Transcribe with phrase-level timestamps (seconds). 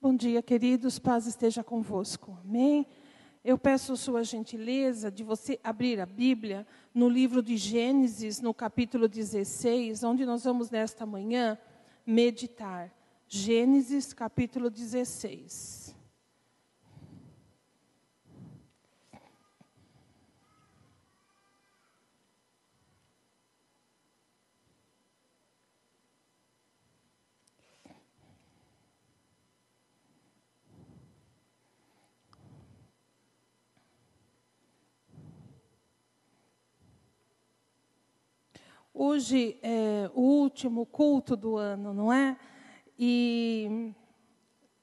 [0.00, 2.38] Bom dia, queridos, paz esteja convosco.
[2.44, 2.86] Amém?
[3.44, 6.64] Eu peço sua gentileza de você abrir a Bíblia
[6.94, 11.58] no livro de Gênesis, no capítulo 16, onde nós vamos nesta manhã
[12.06, 12.94] meditar.
[13.26, 15.87] Gênesis, capítulo 16.
[39.10, 42.36] Hoje é o último culto do ano, não é?
[42.98, 43.94] E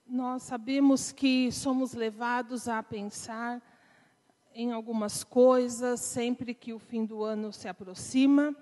[0.07, 3.61] nós sabemos que somos levados a pensar
[4.51, 8.55] em algumas coisas sempre que o fim do ano se aproxima,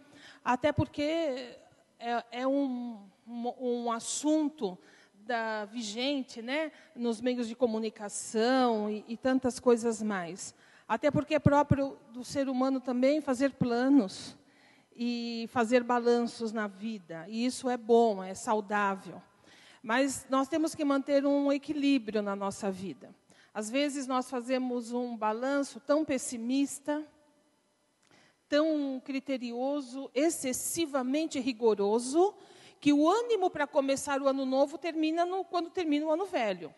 [0.44, 1.56] até porque
[1.98, 4.78] é, é um, um, assunto
[5.14, 10.54] da vigente, né, nos meios de comunicação e, e tantas coisas mais.
[10.86, 14.38] Até porque é próprio do ser humano também fazer planos
[14.96, 17.26] e fazer balanços na vida.
[17.28, 19.22] E isso é bom, é saudável.
[19.82, 23.14] Mas nós temos que manter um equilíbrio na nossa vida.
[23.54, 27.04] Às vezes nós fazemos um balanço tão pessimista,
[28.48, 32.34] tão criterioso, excessivamente rigoroso,
[32.80, 36.74] que o ânimo para começar o ano novo termina no, quando termina o ano velho.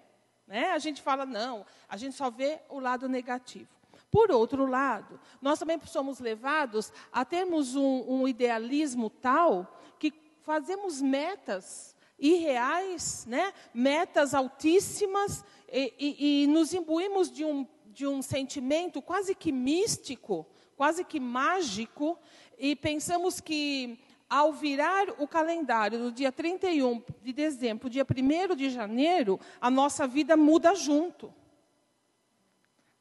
[0.47, 0.69] Né?
[0.71, 3.75] A gente fala, não, a gente só vê o lado negativo.
[4.16, 11.02] Por outro lado, nós também somos levados a termos um, um idealismo tal que fazemos
[11.02, 13.52] metas irreais, né?
[13.73, 20.47] metas altíssimas, e, e, e nos imbuímos de um, de um sentimento quase que místico,
[20.77, 22.17] quase que mágico,
[22.58, 23.99] e pensamos que
[24.30, 30.08] ao virar o calendário do dia 31 de dezembro, dia 1 de janeiro, a nossa
[30.08, 31.33] vida muda junto.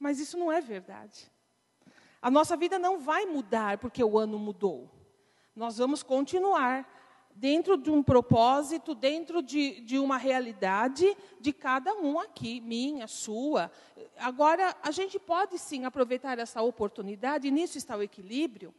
[0.04, 1.32] Mas isso não é verdade.
[2.20, 4.90] A nossa vida não vai mudar porque o ano mudou.
[5.56, 6.86] Nós vamos continuar
[7.34, 13.72] dentro de um propósito, dentro de, de uma realidade de cada um aqui, minha, sua.
[14.18, 18.74] Agora, a gente pode sim aproveitar essa oportunidade, e nisso está o equilíbrio,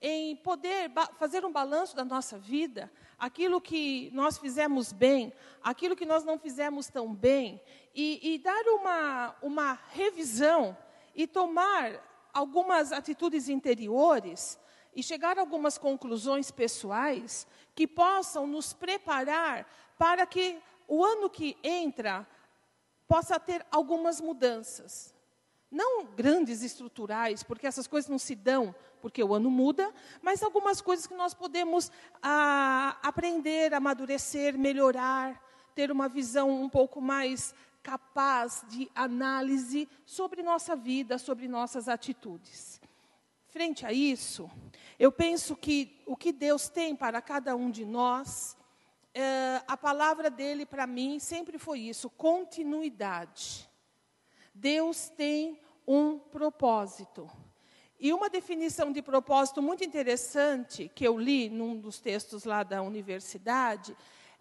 [0.00, 6.06] em poder fazer um balanço da nossa vida, aquilo que nós fizemos bem, aquilo que
[6.06, 7.60] nós não fizemos tão bem,
[7.94, 10.76] e, e dar uma, uma revisão
[11.14, 12.00] e tomar
[12.32, 14.58] algumas atitudes interiores
[14.94, 19.66] e chegar a algumas conclusões pessoais que possam nos preparar
[19.98, 22.26] para que o ano que entra
[23.06, 25.14] possa ter algumas mudanças.
[25.70, 30.80] Não grandes estruturais, porque essas coisas não se dão porque o ano muda, mas algumas
[30.80, 31.90] coisas que nós podemos
[32.22, 35.42] ah, aprender, amadurecer, melhorar,
[35.74, 42.80] ter uma visão um pouco mais capaz de análise sobre nossa vida, sobre nossas atitudes.
[43.48, 44.48] Frente a isso,
[44.98, 48.56] eu penso que o que Deus tem para cada um de nós,
[49.12, 53.68] é, a palavra dele para mim sempre foi isso: continuidade.
[54.54, 57.28] Deus tem um propósito.
[58.00, 62.80] E uma definição de propósito muito interessante que eu li num dos textos lá da
[62.80, 63.94] universidade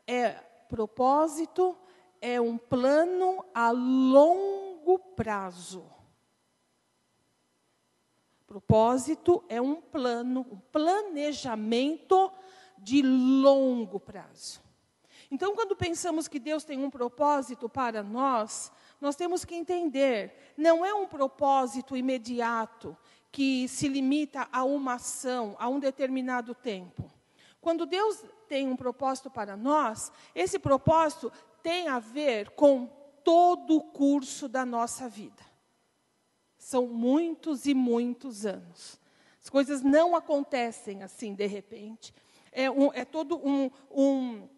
[0.07, 0.29] é
[0.69, 1.77] propósito
[2.21, 5.85] é um plano a longo prazo.
[8.47, 12.31] Propósito é um plano, um planejamento
[12.77, 14.61] de longo prazo.
[15.29, 18.71] Então, quando pensamos que Deus tem um propósito para nós,
[19.01, 22.97] nós temos que entender, não é um propósito imediato
[23.31, 27.09] que se limita a uma ação, a um determinado tempo.
[27.61, 31.31] Quando Deus tem um propósito para nós, esse propósito
[31.61, 32.89] tem a ver com
[33.23, 35.43] todo o curso da nossa vida.
[36.57, 38.99] São muitos e muitos anos.
[39.41, 42.13] As coisas não acontecem assim de repente.
[42.51, 44.49] É, um, é todo um, um,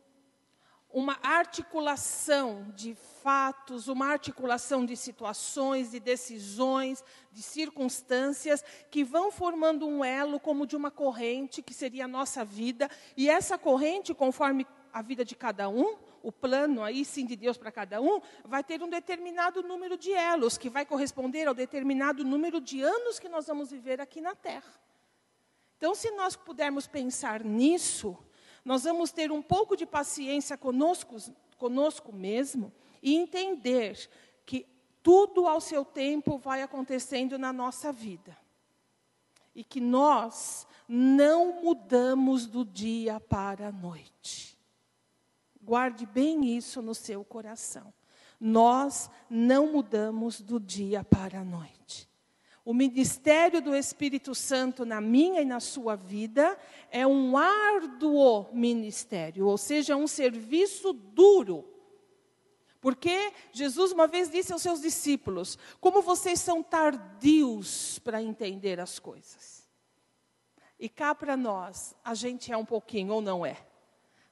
[0.94, 9.88] uma articulação de fatos, uma articulação de situações, de decisões, de circunstâncias que vão formando
[9.88, 12.90] um elo como de uma corrente que seria a nossa vida.
[13.16, 17.58] E essa corrente, conforme a vida de cada um, o plano aí sim de Deus
[17.58, 22.23] para cada um, vai ter um determinado número de elos, que vai corresponder ao determinado
[22.23, 24.72] número de anos que nós vamos viver aqui na Terra.
[25.78, 28.16] Então, se nós pudermos pensar nisso,
[28.63, 31.17] nós vamos ter um pouco de paciência conosco,
[31.58, 32.72] conosco mesmo
[33.02, 34.09] e entender
[34.46, 34.67] que
[35.02, 38.37] tudo ao seu tempo vai acontecendo na nossa vida.
[39.53, 44.58] E que nós não mudamos do dia para a noite.
[45.61, 47.93] Guarde bem isso no seu coração.
[48.40, 52.10] Nós não mudamos do dia para a noite.
[52.63, 56.58] O ministério do Espírito Santo na minha e na sua vida
[56.91, 61.67] é um árduo ministério, ou seja, um serviço duro.
[62.79, 68.99] Porque Jesus uma vez disse aos seus discípulos: Como vocês são tardios para entender as
[68.99, 69.61] coisas.
[70.79, 73.55] E cá para nós, a gente é um pouquinho ou não é?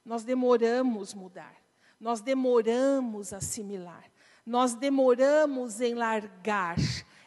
[0.04, 1.54] Nós demoramos mudar,
[1.98, 4.10] nós demoramos assimilar,
[4.44, 6.76] nós demoramos em largar,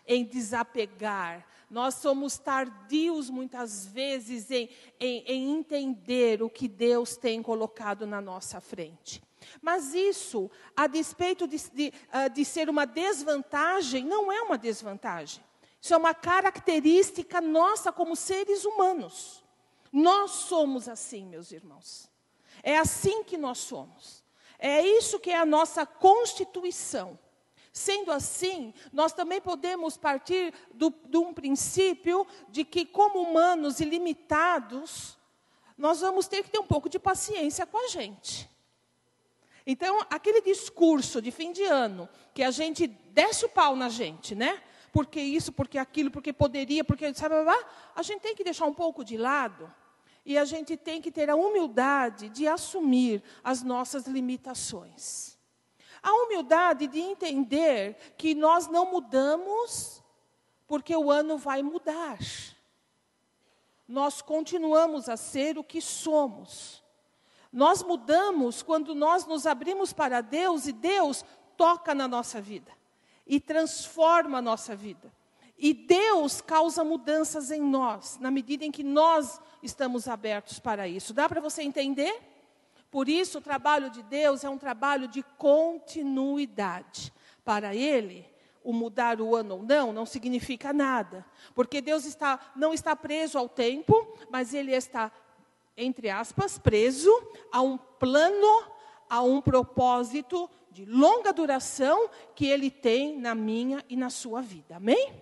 [0.08, 1.46] em desapegar.
[1.70, 4.70] Nós somos tardios muitas vezes em,
[5.00, 9.22] em, em entender o que Deus tem colocado na nossa frente.
[9.62, 15.44] Mas isso, a despeito de, de, uh, de ser uma desvantagem, não é uma desvantagem.
[15.82, 19.44] Isso é uma característica nossa como seres humanos.
[19.92, 22.10] Nós somos assim, meus irmãos.
[22.64, 24.24] É assim que nós somos.
[24.58, 27.20] É isso que é a nossa constituição.
[27.74, 35.18] Sendo assim, nós também podemos partir do, de um princípio de que, como humanos ilimitados,
[35.76, 38.48] nós vamos ter que ter um pouco de paciência com a gente.
[39.66, 44.36] Então, aquele discurso de fim de ano, que a gente desce o pau na gente,
[44.36, 44.62] né?
[44.92, 47.34] Porque isso, porque aquilo, porque poderia, porque sabe,
[47.96, 49.74] a gente tem que deixar um pouco de lado
[50.24, 55.33] e a gente tem que ter a humildade de assumir as nossas limitações.
[56.04, 60.04] A humildade de entender que nós não mudamos
[60.68, 62.20] porque o ano vai mudar.
[63.88, 66.84] Nós continuamos a ser o que somos.
[67.52, 71.24] Nós mudamos quando nós nos abrimos para Deus e Deus
[71.56, 72.72] toca na nossa vida
[73.26, 75.12] e transforma a nossa vida.
[75.58, 81.14] E Deus causa mudanças em nós, na medida em que nós estamos abertos para isso.
[81.14, 82.33] Dá para você entender?
[82.94, 87.12] Por isso, o trabalho de Deus é um trabalho de continuidade.
[87.44, 88.24] Para Ele,
[88.64, 91.26] o mudar o ano ou não, não significa nada.
[91.56, 95.12] Porque Deus está, não está preso ao tempo, mas Ele está
[95.76, 97.10] entre aspas, preso
[97.52, 98.72] a um plano,
[99.10, 104.76] a um propósito de longa duração que ele tem na minha e na sua vida.
[104.76, 105.14] Amém?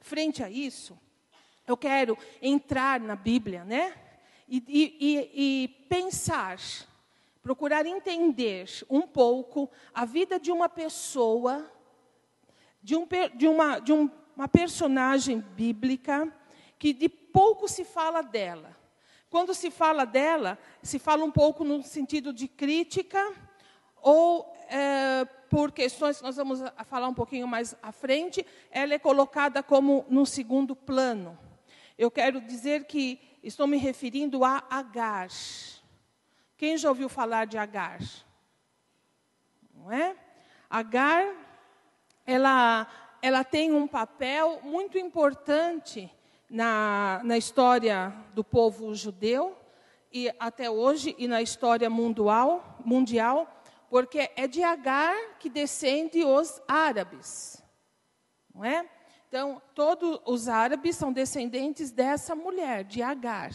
[0.00, 0.98] Frente a isso,
[1.68, 3.94] eu quero entrar na Bíblia, né?
[4.48, 6.58] E, e, e pensar,
[7.42, 11.70] procurar entender um pouco a vida de uma pessoa,
[12.82, 16.32] de, um, de, uma, de um, uma personagem bíblica,
[16.78, 18.82] que de pouco se fala dela
[19.32, 23.32] quando se fala dela, se fala um pouco no sentido de crítica
[24.02, 28.98] ou é, por questões que nós vamos falar um pouquinho mais à frente, ela é
[28.98, 31.38] colocada como no segundo plano.
[31.96, 35.28] Eu quero dizer que estou me referindo a Agar.
[36.62, 37.98] Quem já ouviu falar de Agar?
[39.74, 40.14] Não é?
[40.70, 41.34] Agar,
[42.24, 42.86] ela,
[43.20, 46.08] ela tem um papel muito importante
[46.48, 49.58] na, na história do povo judeu
[50.12, 53.52] e até hoje e na história mundial, mundial,
[53.90, 57.60] porque é de Agar que descende os árabes,
[58.54, 58.88] não é?
[59.26, 63.50] Então, todos os árabes são descendentes dessa mulher, de Agar.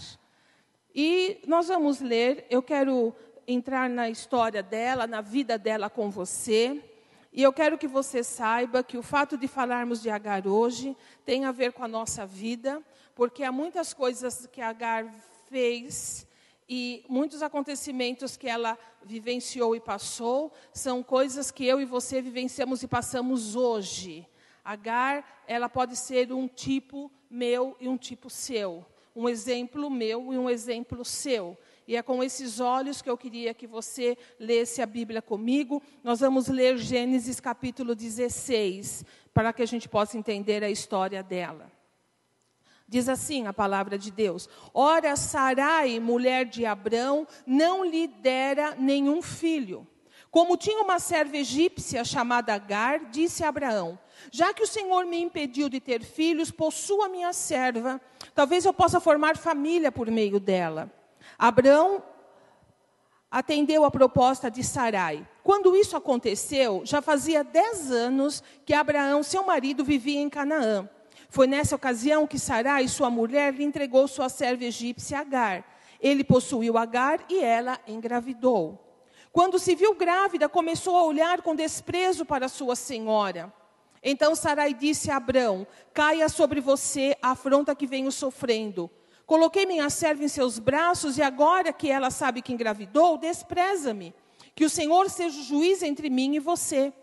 [1.00, 3.14] E nós vamos ler, eu quero
[3.48, 6.84] entrar na história dela, na vida dela com você.
[7.32, 11.46] E eu quero que você saiba que o fato de falarmos de Agar hoje tem
[11.46, 12.82] a ver com a nossa vida,
[13.14, 15.06] porque há muitas coisas que Agar
[15.48, 16.26] fez
[16.68, 22.82] e muitos acontecimentos que ela vivenciou e passou são coisas que eu e você vivenciamos
[22.82, 24.28] e passamos hoje.
[24.66, 28.84] Agar, ela pode ser um tipo meu e um tipo seu,
[29.18, 31.58] um exemplo meu e um exemplo seu.
[31.88, 35.82] E é com esses olhos que eu queria que você lesse a Bíblia comigo.
[36.04, 41.72] Nós vamos ler Gênesis capítulo 16, para que a gente possa entender a história dela.
[42.88, 49.20] Diz assim a palavra de Deus: Ora, Sarai, mulher de Abrão, não lhe dera nenhum
[49.24, 49.88] filho.
[50.30, 53.98] Como tinha uma serva egípcia chamada Agar, disse a Abraão:
[54.32, 58.00] Já que o Senhor me impediu de ter filhos, possua minha serva.
[58.38, 60.92] Talvez eu possa formar família por meio dela.
[61.40, 62.04] Abraão
[63.32, 65.28] atendeu a proposta de Sarai.
[65.44, 70.88] Quando isso aconteceu, já fazia dez anos que Abraão, seu marido, vivia em Canaã.
[71.30, 75.66] Foi nessa ocasião que Sarai, sua mulher, lhe entregou sua serva egípcia Agar.
[76.00, 78.80] Ele possuiu Agar e ela engravidou.
[79.32, 83.52] Quando se viu grávida, começou a olhar com desprezo para sua senhora.
[84.10, 88.90] Então Sarai disse a Abrão: Caia sobre você a afronta que venho sofrendo.
[89.26, 94.16] Coloquei minha serva em seus braços e agora que ela sabe que engravidou, despreza-me.
[94.56, 96.94] Que o Senhor seja o juiz entre mim e você.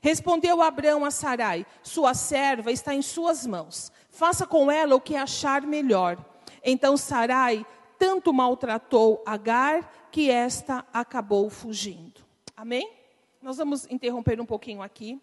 [0.00, 3.90] Respondeu Abraão a Sarai: Sua serva está em suas mãos.
[4.08, 6.24] Faça com ela o que achar melhor.
[6.62, 7.66] Então Sarai
[7.98, 12.20] tanto maltratou Agar que esta acabou fugindo.
[12.56, 12.88] Amém?
[13.42, 15.20] Nós vamos interromper um pouquinho aqui.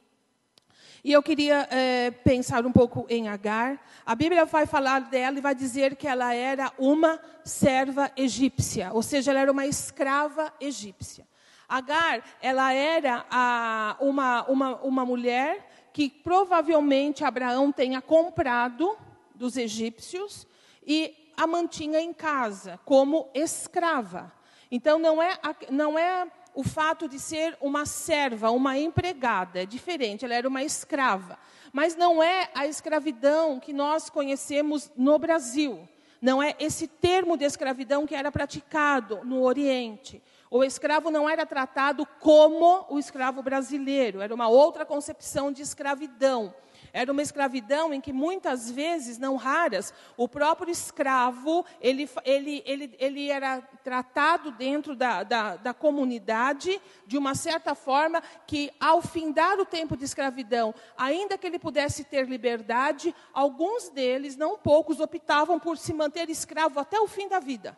[1.04, 3.84] E eu queria é, pensar um pouco em Agar.
[4.06, 9.02] A Bíblia vai falar dela e vai dizer que ela era uma serva egípcia, ou
[9.02, 11.28] seja, ela era uma escrava egípcia.
[11.68, 18.96] Agar, ela era a, uma, uma, uma mulher que provavelmente Abraão tenha comprado
[19.34, 20.46] dos egípcios
[20.86, 24.32] e a mantinha em casa como escrava.
[24.70, 25.38] Então não é,
[25.70, 30.64] não é o fato de ser uma serva, uma empregada, é diferente, ela era uma
[30.64, 31.38] escrava.
[31.72, 35.88] Mas não é a escravidão que nós conhecemos no Brasil.
[36.22, 40.22] Não é esse termo de escravidão que era praticado no Oriente.
[40.52, 46.54] O escravo não era tratado como o escravo brasileiro, era uma outra concepção de escravidão.
[46.94, 52.96] Era uma escravidão em que muitas vezes, não raras, o próprio escravo, ele, ele, ele,
[53.00, 59.58] ele era tratado dentro da, da, da comunidade de uma certa forma que, ao findar
[59.60, 65.60] o tempo de escravidão, ainda que ele pudesse ter liberdade, alguns deles, não poucos, optavam
[65.60, 67.78] por se manter escravo até o fim da vida.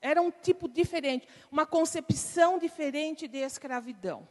[0.00, 4.26] Era um tipo diferente, uma concepção diferente de escravidão.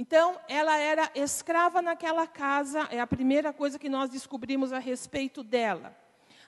[0.00, 5.42] Então, ela era escrava naquela casa, é a primeira coisa que nós descobrimos a respeito
[5.42, 5.92] dela.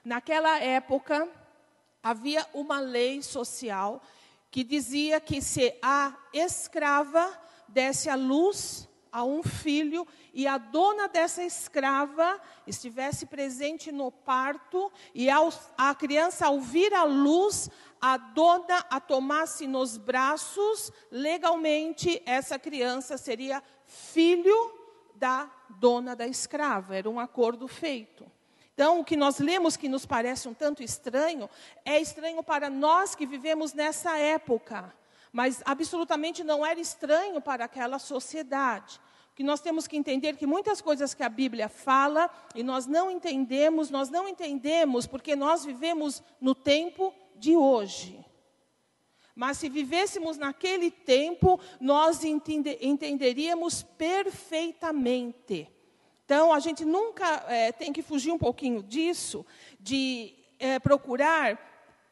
[0.04, 1.28] Naquela época,
[2.00, 4.00] havia uma lei social
[4.52, 7.28] que dizia que se a escrava
[7.66, 14.92] desse a luz a um filho e a dona dessa escrava estivesse presente no parto
[15.12, 17.68] e ao, a criança ao vir luz,
[18.00, 24.72] a dona a tomasse nos braços, legalmente essa criança seria filho
[25.14, 26.96] da dona da escrava.
[26.96, 28.30] Era um acordo feito.
[28.72, 31.50] Então, o que nós lemos que nos parece um tanto estranho,
[31.84, 34.94] é estranho para nós que vivemos nessa época,
[35.30, 38.98] mas absolutamente não era estranho para aquela sociedade
[39.40, 43.10] que nós temos que entender que muitas coisas que a Bíblia fala e nós não
[43.10, 48.24] entendemos, nós não entendemos porque nós vivemos no tempo de hoje.
[49.34, 55.68] Mas se vivêssemos naquele tempo, nós entende, entenderíamos perfeitamente.
[56.24, 59.44] Então, a gente nunca é, tem que fugir um pouquinho disso,
[59.80, 61.58] de é, procurar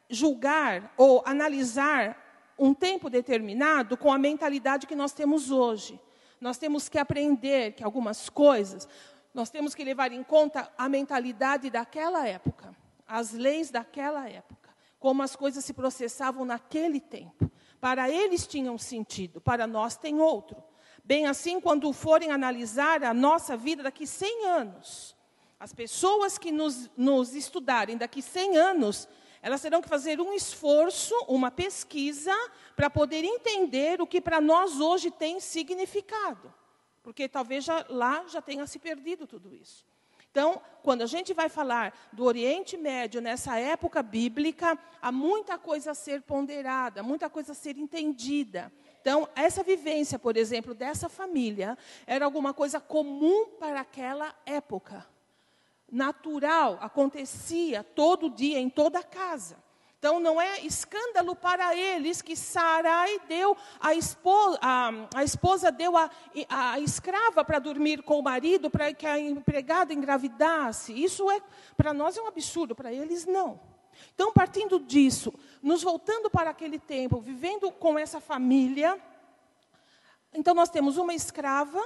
[0.09, 5.97] julgar ou analisar um tempo determinado com a mentalidade que nós temos hoje
[6.39, 8.87] nós temos que aprender que algumas coisas,
[9.33, 12.75] nós temos que levar em conta a mentalidade daquela época,
[13.07, 14.68] as leis daquela época,
[14.99, 17.49] como as coisas se processavam naquele tempo.
[17.79, 20.61] Para eles tinham sentido, para nós tem outro.
[21.03, 25.15] Bem assim, quando forem analisar a nossa vida daqui 100 anos,
[25.59, 29.07] as pessoas que nos, nos estudarem daqui 100 anos,
[29.41, 32.33] elas terão que fazer um esforço, uma pesquisa,
[32.75, 36.53] para poder entender o que para nós hoje tem significado.
[37.01, 39.88] Porque talvez já, lá já tenha se perdido tudo isso.
[40.31, 45.91] Então, quando a gente vai falar do Oriente Médio nessa época bíblica, há muita coisa
[45.91, 48.71] a ser ponderada, muita coisa a ser entendida.
[49.01, 55.07] Então, essa vivência, por exemplo, dessa família, era alguma coisa comum para aquela época
[55.91, 59.57] natural, acontecia todo dia, em toda a casa.
[59.99, 65.97] Então, não é escândalo para eles que Sarai deu, a esposa, a, a esposa deu
[65.97, 66.09] a,
[66.47, 70.93] a escrava para dormir com o marido, para que a empregada engravidasse.
[70.93, 71.41] Isso é,
[71.75, 73.59] para nós é um absurdo, para eles não.
[74.15, 78.97] Então, partindo disso, nos voltando para aquele tempo, vivendo com essa família,
[80.33, 81.85] então nós temos uma escrava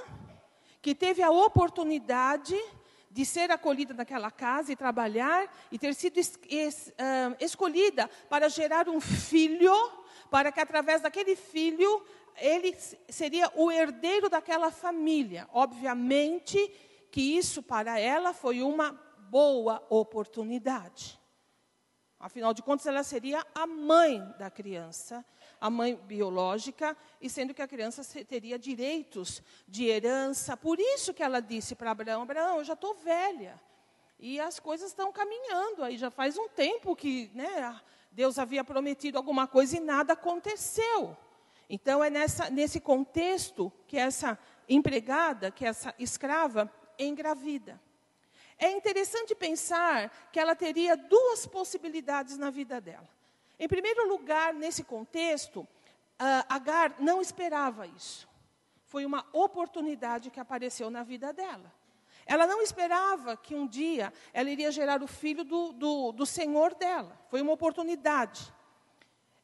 [0.83, 2.55] que teve a oportunidade
[3.13, 8.49] de ser acolhida naquela casa e trabalhar e ter sido es, es, uh, escolhida para
[8.49, 9.71] gerar um filho,
[10.31, 12.03] para que através daquele filho
[12.35, 12.75] ele
[13.07, 15.47] seria o herdeiro daquela família.
[15.53, 16.57] Obviamente
[17.11, 21.21] que isso para ela foi uma boa oportunidade.
[22.25, 25.23] Afinal de contas, ela seria a mãe da criança
[25.63, 30.57] a mãe biológica, e sendo que a criança teria direitos de herança.
[30.57, 33.57] Por isso que ela disse para Abraão: Abraão, eu já estou velha.
[34.19, 37.79] E as coisas estão caminhando aí, já faz um tempo que né,
[38.11, 41.15] Deus havia prometido alguma coisa e nada aconteceu.
[41.69, 44.37] Então é nessa, nesse contexto que essa
[44.67, 47.81] empregada, que essa escrava, engravida.
[48.57, 53.07] É interessante pensar que ela teria duas possibilidades na vida dela.
[53.59, 55.67] Em primeiro lugar, nesse contexto,
[56.47, 58.27] Agar não esperava isso.
[58.85, 61.73] Foi uma oportunidade que apareceu na vida dela.
[62.25, 66.73] Ela não esperava que um dia ela iria gerar o filho do, do, do Senhor
[66.75, 67.19] dela.
[67.29, 68.53] Foi uma oportunidade.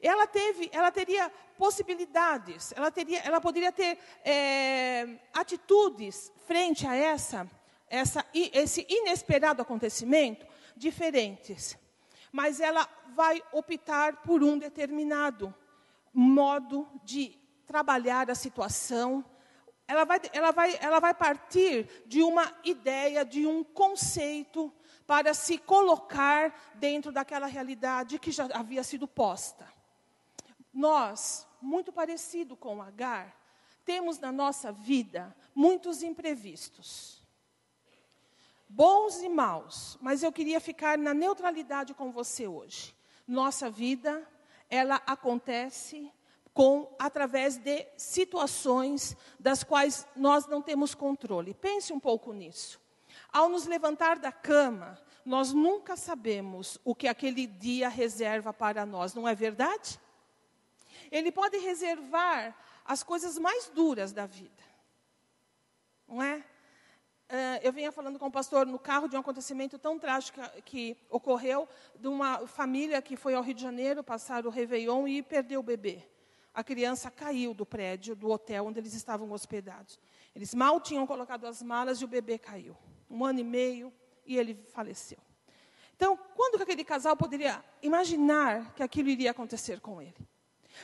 [0.01, 7.49] Ela teve, ela teria possibilidades, ela, teria, ela poderia ter é, atitudes frente a essa,
[7.89, 11.77] essa, esse inesperado acontecimento diferentes.
[12.31, 15.53] Mas ela vai optar por um determinado
[16.13, 19.25] modo de trabalhar a situação.
[19.87, 24.73] Ela vai, ela, vai, ela vai partir de uma ideia, de um conceito,
[25.07, 29.67] para se colocar dentro daquela realidade que já havia sido posta.
[30.71, 33.35] Nós, muito parecido com Agar,
[33.83, 37.18] temos na nossa vida muitos imprevistos.
[38.71, 42.95] Bons e maus, mas eu queria ficar na neutralidade com você hoje.
[43.27, 44.25] Nossa vida,
[44.69, 46.11] ela acontece
[46.53, 51.55] com através de situações das quais nós não temos controle.
[51.55, 52.79] Pense um pouco nisso.
[53.31, 59.15] Ao nos levantar da cama, nós nunca sabemos o que aquele dia reserva para nós,
[59.15, 59.99] não é verdade?
[61.11, 64.63] Ele pode reservar as coisas mais duras da vida.
[66.07, 66.43] Não é?
[67.29, 70.97] Uh, eu vinha falando com o pastor no carro de um acontecimento tão trágico que,
[71.11, 75.59] ocorreu de uma família que foi ao Rio de Janeiro passar o Réveillon e perdeu
[75.59, 76.03] o bebê.
[76.51, 79.99] A criança caiu do prédio, do hotel onde eles estavam hospedados.
[80.35, 82.75] Eles mal tinham colocado as malas e o bebê caiu.
[83.07, 83.93] Um ano e meio
[84.25, 85.19] e ele faleceu.
[85.95, 90.15] Então, quando que aquele casal poderia imaginar que aquilo iria acontecer com ele?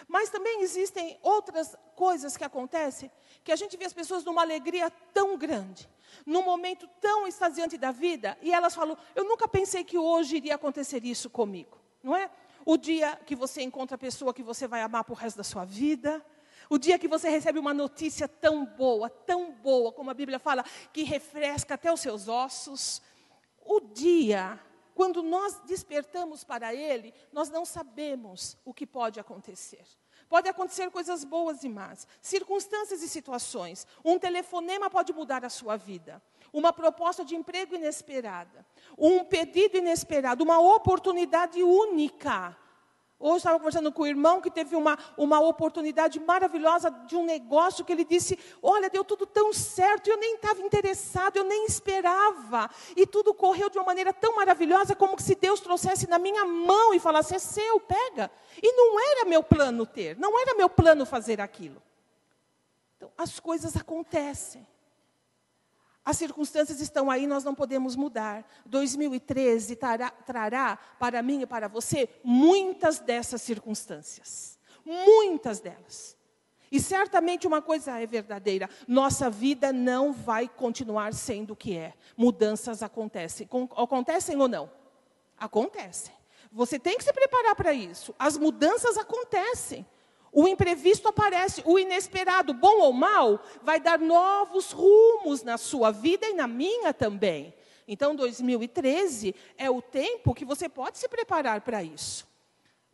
[0.08, 3.12] Mas também existem outras coisas que acontecem
[3.44, 5.90] que a gente vê as pessoas numa alegria tão grande,
[6.26, 10.56] num momento tão extasiante da vida, e elas falam: Eu nunca pensei que hoje iria
[10.56, 12.30] acontecer isso comigo, não é?
[12.66, 15.44] O dia que você encontra a pessoa que você vai amar para o resto da
[15.44, 16.26] sua vida,
[16.70, 20.64] o dia que você recebe uma notícia tão boa, tão boa, como a Bíblia fala,
[20.92, 23.02] que refresca até os seus ossos.
[23.64, 24.60] O dia
[24.96, 29.86] quando nós despertamos para Ele, nós não sabemos o que pode acontecer.
[30.30, 33.86] Pode acontecer coisas boas e más, circunstâncias e situações.
[34.04, 36.24] Um telefonema pode mudar a sua vida.
[36.52, 38.66] Uma proposta de emprego inesperada.
[38.98, 40.44] Um pedido inesperado.
[40.44, 42.58] Uma oportunidade única
[43.18, 47.86] Hoje estava conversando com o irmão que teve uma, uma oportunidade maravilhosa de um negócio
[47.86, 52.70] que ele disse: Olha, deu tudo tão certo, eu nem estava interessado, eu nem esperava.
[52.96, 56.94] E tudo correu de uma maneira tão maravilhosa, como se Deus trouxesse na minha mão
[56.94, 58.30] e falasse: É seu, pega.
[58.62, 61.82] E não era meu plano ter, não era meu plano fazer aquilo.
[62.98, 64.68] Então, as coisas acontecem.
[66.06, 68.48] As circunstâncias estão aí, nós não podemos mudar.
[68.68, 74.60] 2013 trará, trará para mim e para você muitas dessas circunstâncias.
[74.86, 76.16] Muitas delas.
[76.72, 81.94] E certamente uma coisa é verdadeira: nossa vida não vai continuar sendo o que é.
[82.16, 83.50] Mudanças acontecem.
[83.76, 84.70] acontecem ou não?
[85.38, 86.14] Acontecem.
[86.52, 88.14] Você tem que se preparar para isso.
[88.20, 89.86] As mudanças acontecem.
[90.38, 96.28] O imprevisto aparece, o inesperado, bom ou mal, vai dar novos rumos na sua vida
[96.28, 97.56] e na minha também.
[97.88, 102.28] Então, 2013 é o tempo que você pode se preparar para isso.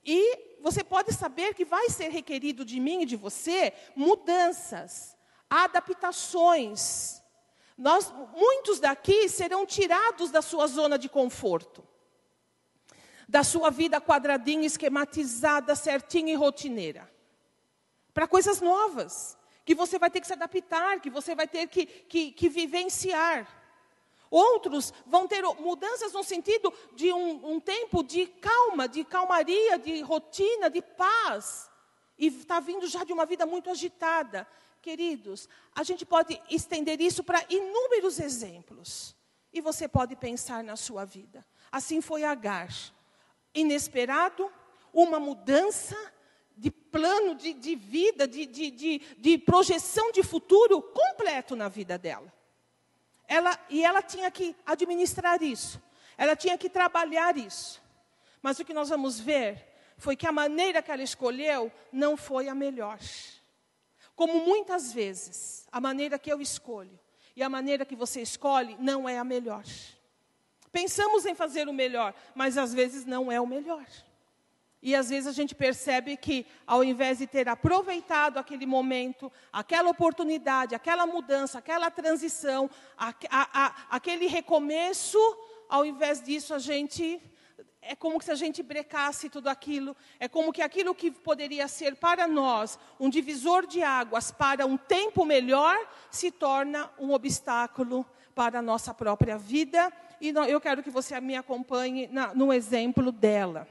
[0.06, 5.17] E você pode saber que vai ser requerido de mim e de você mudanças,
[5.49, 7.23] adaptações.
[7.75, 11.84] Nós, muitos daqui serão tirados da sua zona de conforto,
[13.27, 17.11] da sua vida quadradinha, esquematizada, certinha e rotineira
[18.13, 21.86] para coisas novas, que você vai ter que se adaptar, que você vai ter que,
[21.86, 23.47] que, que vivenciar.
[24.30, 30.00] Outros vão ter mudanças no sentido de um, um tempo de calma, de calmaria, de
[30.02, 31.69] rotina, de paz.
[32.17, 34.47] E está vindo já de uma vida muito agitada.
[34.82, 39.15] Queridos, a gente pode estender isso para inúmeros exemplos.
[39.52, 41.45] E você pode pensar na sua vida.
[41.69, 42.69] Assim foi Agar.
[43.54, 44.50] Inesperado,
[44.93, 45.97] uma mudança
[46.57, 52.31] de plano de, de vida, de, de, de, projeção de futuro completo na vida dela.
[53.27, 55.81] Ela, e ela tinha que administrar isso,
[56.17, 57.81] ela tinha que trabalhar isso.
[58.41, 62.47] Mas o que nós vamos ver foi que a maneira que ela escolheu não foi
[62.47, 62.99] a melhor.
[64.15, 66.99] Como muitas vezes, a maneira que eu escolho
[67.35, 69.63] e a maneira que você escolhe não é a melhor.
[70.71, 73.85] Pensamos em fazer o melhor, mas às vezes não é o melhor.
[74.81, 79.89] E às vezes a gente percebe que, ao invés de ter aproveitado aquele momento, aquela
[79.89, 85.19] oportunidade, aquela mudança, aquela transição, a, a, a, aquele recomeço,
[85.69, 87.21] ao invés disso a gente
[87.83, 91.95] é como se a gente brecasse tudo aquilo, é como que aquilo que poderia ser
[91.95, 95.75] para nós um divisor de águas para um tempo melhor,
[96.11, 99.91] se torna um obstáculo para a nossa própria vida.
[100.19, 103.67] E eu quero que você me acompanhe na, no exemplo dela.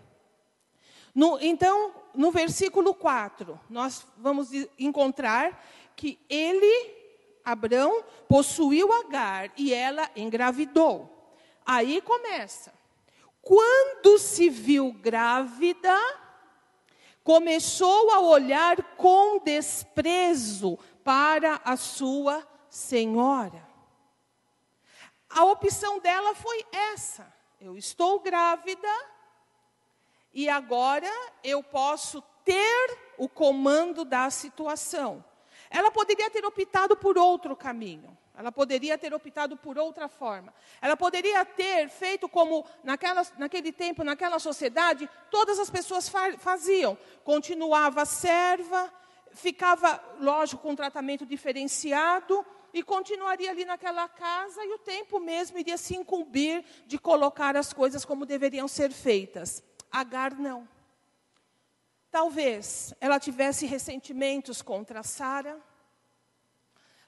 [1.15, 5.65] No, então, no versículo 4, nós vamos encontrar
[5.97, 6.95] que ele,
[7.45, 11.35] Abraão, possuiu Agar e ela engravidou.
[11.65, 12.73] Aí começa.
[13.43, 15.97] Quando se viu grávida,
[17.25, 23.69] começou a olhar com desprezo para a sua senhora.
[25.29, 28.89] A opção dela foi essa: eu estou grávida
[30.33, 31.11] e agora
[31.43, 35.25] eu posso ter o comando da situação.
[35.69, 38.17] Ela poderia ter optado por outro caminho.
[38.37, 40.55] Ela poderia ter optado por outra forma.
[40.81, 46.97] Ela poderia ter feito como naquela, naquele tempo, naquela sociedade, todas as pessoas fa faziam.
[47.23, 48.91] Continuava serva,
[49.33, 55.59] ficava, lógico, com um tratamento diferenciado e continuaria ali naquela casa e o tempo mesmo
[55.59, 59.63] iria se incumbir de colocar as coisas como deveriam ser feitas.
[59.91, 60.69] Agar não.
[62.11, 65.59] Talvez ela tivesse ressentimentos contra Sara.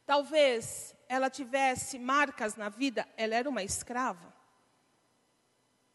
[0.07, 4.33] Talvez ela tivesse marcas na vida, ela era uma escrava.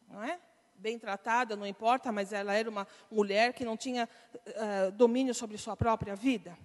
[0.08, 0.40] Não é?
[0.76, 5.58] Bem tratada, não importa, mas ela era uma mulher que não tinha uh, domínio sobre
[5.58, 6.58] sua própria vida.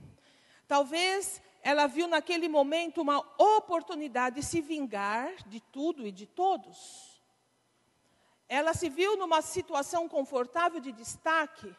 [0.68, 7.11] Talvez ela viu naquele momento uma oportunidade de se vingar de tudo e de todos
[8.52, 11.74] ela se viu numa situação confortável de destaque.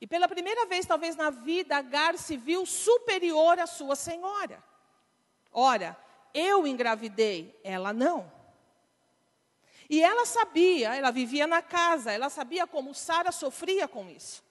[0.00, 4.60] E pela primeira vez, talvez na vida, Agar se viu superior à sua senhora.
[5.52, 5.96] Ora,
[6.34, 8.30] eu engravidei, ela não.
[9.88, 14.42] E ela sabia, ela vivia na casa, ela sabia como Sara sofria com isso.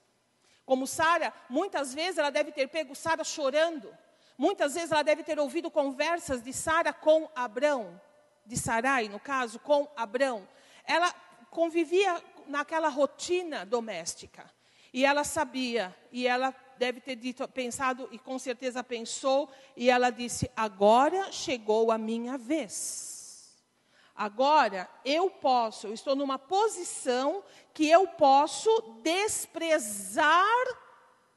[0.64, 3.94] Como Sara, muitas vezes ela deve ter pego Sara chorando.
[4.38, 8.00] Muitas vezes ela deve ter ouvido conversas de Sara com Abrão,
[8.46, 10.48] de Sarai, no caso, com Abrão.
[10.86, 11.14] Ela
[11.56, 14.44] convivia naquela rotina doméstica.
[14.92, 20.10] E ela sabia, e ela deve ter dito, pensado, e com certeza pensou, e ela
[20.10, 23.56] disse: Agora chegou a minha vez.
[24.14, 27.42] Agora eu posso, eu estou numa posição
[27.72, 28.70] que eu posso
[29.02, 30.66] desprezar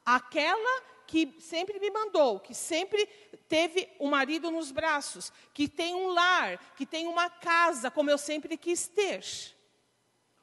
[0.05, 3.05] aquela que sempre me mandou, que sempre
[3.47, 8.09] teve o um marido nos braços, que tem um lar, que tem uma casa, como
[8.09, 9.57] eu sempre quis ter.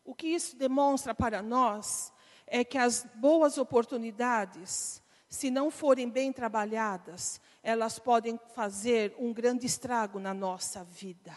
[0.07, 2.13] O que isso demonstra para nós
[2.47, 9.67] é que as boas oportunidades, se não forem bem trabalhadas, elas podem fazer um grande
[9.67, 11.37] estrago na nossa vida.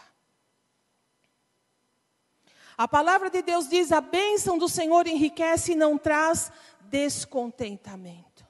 [2.78, 6.52] A palavra de Deus diz: a bênção do Senhor enriquece e não traz
[6.82, 8.46] descontentamento.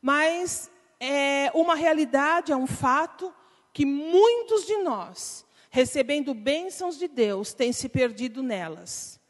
[0.00, 3.32] Mas é uma realidade, é um fato
[3.70, 9.20] que muitos de nós recebendo bênçãos de Deus, tem se perdido nelas.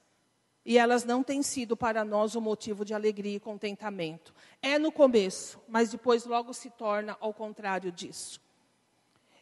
[0.63, 4.35] E elas não têm sido para nós um motivo de alegria e contentamento.
[4.61, 8.43] É no começo, mas depois logo se torna ao contrário disso.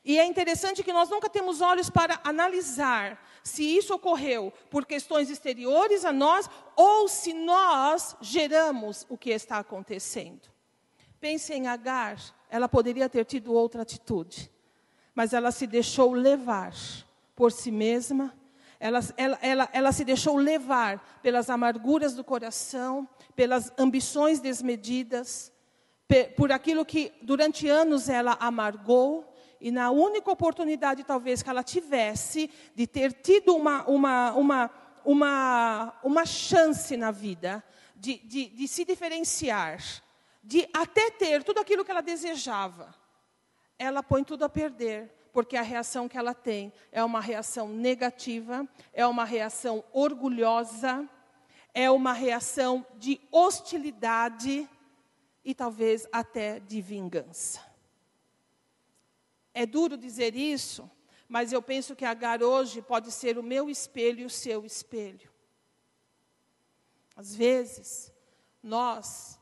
[0.05, 5.29] E é interessante que nós nunca temos olhos para analisar se isso ocorreu por questões
[5.29, 10.49] exteriores a nós ou se nós geramos o que está acontecendo.
[11.19, 12.17] Pense em Agar,
[12.49, 14.53] ela poderia ter tido outra atitude
[15.15, 16.73] mas ela se deixou levar
[17.35, 18.35] por si mesma,
[18.79, 25.53] ela, ela, ela, ela se deixou levar pelas amarguras do coração, pelas ambições desmedidas,
[26.37, 32.51] por aquilo que durante anos ela amargou, e na única oportunidade, talvez, que ela tivesse
[32.75, 34.71] de ter tido uma, uma, uma,
[35.05, 37.63] uma, uma chance na vida,
[37.95, 39.81] de, de, de se diferenciar,
[40.43, 42.93] de até ter tudo aquilo que ela desejava,
[43.79, 48.69] ela põe tudo a perder, porque a reação que ela tem é uma reação negativa,
[48.93, 51.09] é uma reação orgulhosa,
[51.75, 54.69] é uma reação de hostilidade
[55.45, 57.61] e talvez até de vingança.
[59.55, 60.91] É duro dizer isso,
[61.29, 65.31] mas eu penso que Agar hoje pode ser o meu espelho e o seu espelho.
[67.17, 68.13] Às vezes,
[68.63, 69.39] nós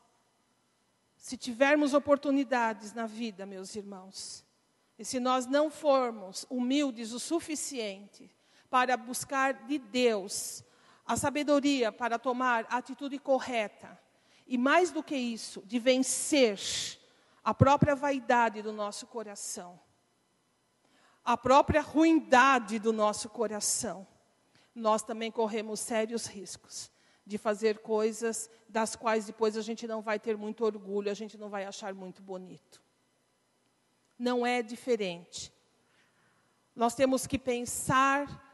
[1.31, 4.45] se tivermos oportunidades na vida, meus irmãos,
[4.99, 8.29] e se nós não formos humildes o suficiente
[8.69, 10.64] para buscar de Deus
[11.07, 13.97] a sabedoria para tomar a atitude correta,
[14.45, 16.59] e mais do que isso, de vencer
[17.45, 19.79] a própria vaidade do nosso coração,
[21.25, 24.05] a própria ruindade do nosso coração,
[24.75, 26.89] nós também corremos sérios riscos
[27.26, 31.38] de fazer coisas das quais depois a gente não vai ter muito orgulho, a gente
[31.38, 32.83] não vai achar muito bonito.
[34.18, 35.52] Não é diferente.
[36.74, 38.48] Nós temos que pensar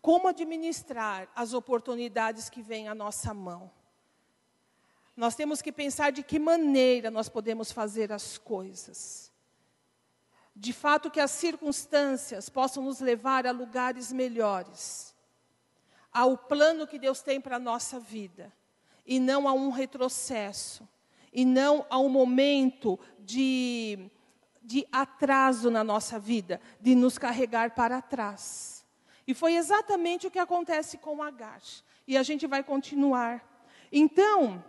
[0.00, 3.70] como administrar as oportunidades que vêm à nossa mão.
[5.16, 9.32] Nós temos que pensar de que maneira nós podemos fazer as coisas.
[10.54, 15.07] De fato, que as circunstâncias possam nos levar a lugares melhores,
[16.12, 18.52] ao plano que Deus tem para a nossa vida,
[19.06, 20.86] e não a um retrocesso,
[21.32, 24.10] e não a um momento de,
[24.62, 28.84] de atraso na nossa vida, de nos carregar para trás.
[29.26, 31.60] E foi exatamente o que acontece com Agar.
[32.06, 33.44] E a gente vai continuar.
[33.92, 34.64] Então,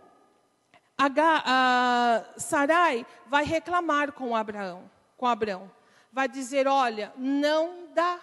[0.98, 5.70] a Sarai vai reclamar com Abraão, com Abraão.
[6.12, 8.20] Vai dizer: olha, não dá.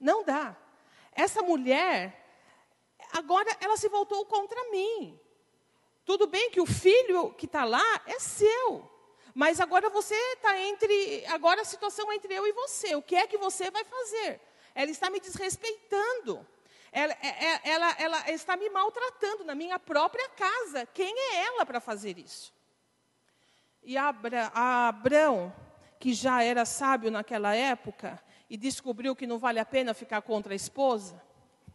[0.00, 0.56] Não dá.
[1.12, 2.16] Essa mulher,
[3.12, 5.18] agora ela se voltou contra mim.
[6.04, 8.88] Tudo bem que o filho que está lá é seu.
[9.34, 11.24] Mas agora você está entre.
[11.26, 12.94] Agora a situação é entre eu e você.
[12.96, 14.40] O que é que você vai fazer?
[14.74, 16.46] ela está me desrespeitando.
[16.92, 20.86] Ela, é, é, ela, ela, está me maltratando na minha própria casa.
[20.86, 22.52] Quem é ela para fazer isso?
[23.82, 25.54] E Abra, Abrão,
[25.98, 28.20] que já era sábio naquela época
[28.50, 31.22] e descobriu que não vale a pena ficar contra a esposa,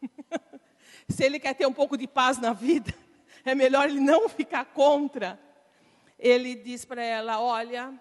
[1.08, 2.94] se ele quer ter um pouco de paz na vida,
[3.46, 5.40] é melhor ele não ficar contra.
[6.20, 7.94] Ele diz para ela: Olha,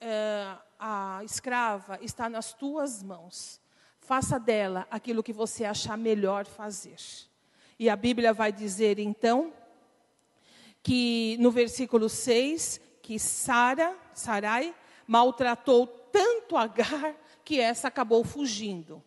[0.00, 3.60] é, a escrava está nas tuas mãos.
[4.00, 6.96] Faça dela aquilo que você achar melhor fazer.
[7.78, 9.52] E a Bíblia vai dizer então
[10.82, 14.74] que no versículo 6 que Sara, Sarai,
[15.06, 17.14] maltratou tanto Agar
[17.46, 19.02] que essa acabou fugindo.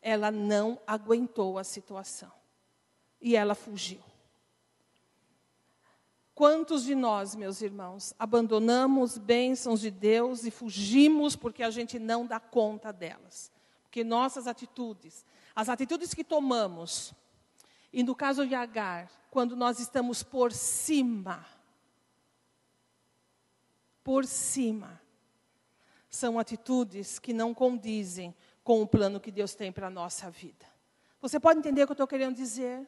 [0.00, 2.30] Ela não aguentou a situação.
[3.20, 4.00] E ela fugiu.
[6.36, 12.24] Quantos de nós, meus irmãos, abandonamos bênçãos de Deus e fugimos porque a gente não
[12.24, 13.50] dá conta delas?
[13.96, 17.14] que nossas atitudes, as atitudes que tomamos,
[17.90, 21.42] e no caso de Agar, quando nós estamos por cima,
[24.04, 25.00] por cima,
[26.16, 30.66] são atitudes que não condizem com o plano que Deus tem para a nossa vida.
[31.20, 32.86] Você pode entender o que eu estou querendo dizer?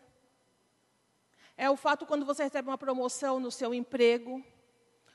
[1.56, 4.44] É o fato quando você recebe uma promoção no seu emprego,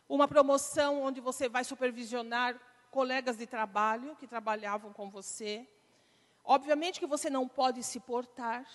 [0.08, 2.60] uma promoção onde você vai supervisionar
[2.92, 5.68] colegas de trabalho que trabalhavam com você,
[6.44, 8.68] Obviamente que você não pode se portar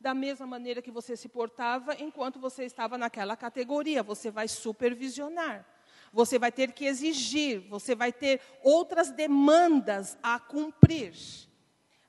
[0.00, 4.02] da mesma maneira que você se portava enquanto você estava naquela categoria.
[4.02, 5.64] Você vai supervisionar.
[6.12, 11.14] Você vai ter que exigir, você vai ter outras demandas a cumprir.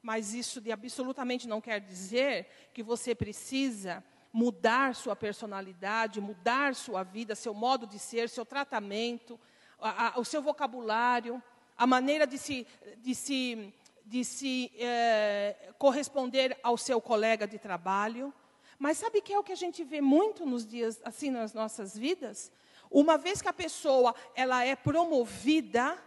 [0.01, 7.03] Mas isso de absolutamente não quer dizer que você precisa mudar sua personalidade, mudar sua
[7.03, 9.39] vida, seu modo de ser, seu tratamento,
[9.79, 11.41] a, a, o seu vocabulário,
[11.77, 12.65] a maneira de se,
[12.97, 13.73] de se
[14.07, 18.33] de se é, corresponder ao seu colega de trabalho.
[18.79, 21.97] Mas sabe que é o que a gente vê muito nos dias assim nas nossas
[21.97, 22.51] vidas?
[22.89, 25.97] Uma vez que a pessoa ela é promovida,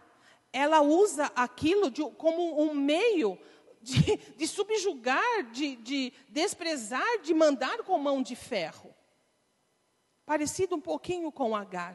[0.53, 3.38] ela usa aquilo de, como um meio
[3.81, 8.95] de, de subjugar, de, de desprezar, de mandar com mão de ferro.
[10.25, 11.95] Parecido um pouquinho com Agar.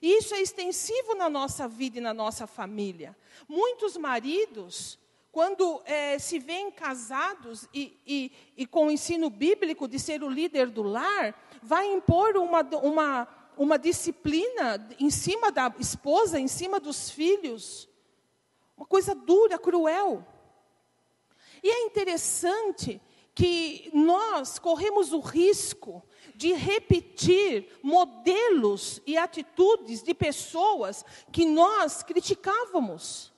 [0.00, 3.16] E isso é extensivo na nossa vida e na nossa família.
[3.46, 4.98] Muitos maridos
[5.32, 10.28] quando é, se veem casados e, e, e, com o ensino bíblico de ser o
[10.28, 16.80] líder do lar, vai impor uma, uma, uma disciplina em cima da esposa, em cima
[16.80, 17.88] dos filhos.
[18.76, 20.26] Uma coisa dura, cruel.
[21.62, 23.00] E é interessante
[23.34, 26.02] que nós corremos o risco
[26.34, 33.32] de repetir modelos e atitudes de pessoas que nós criticávamos.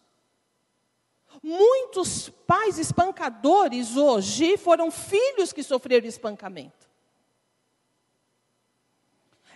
[1.42, 6.88] Muitos pais espancadores hoje foram filhos que sofreram espancamento.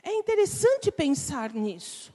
[0.09, 2.15] É interessante pensar nisso.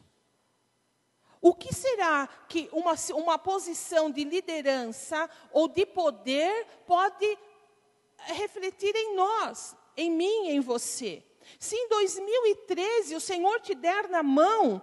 [1.40, 7.38] O que será que uma, uma posição de liderança ou de poder pode
[8.18, 11.24] refletir em nós, em mim, em você?
[11.60, 14.82] Se em 2013 o Senhor te der na mão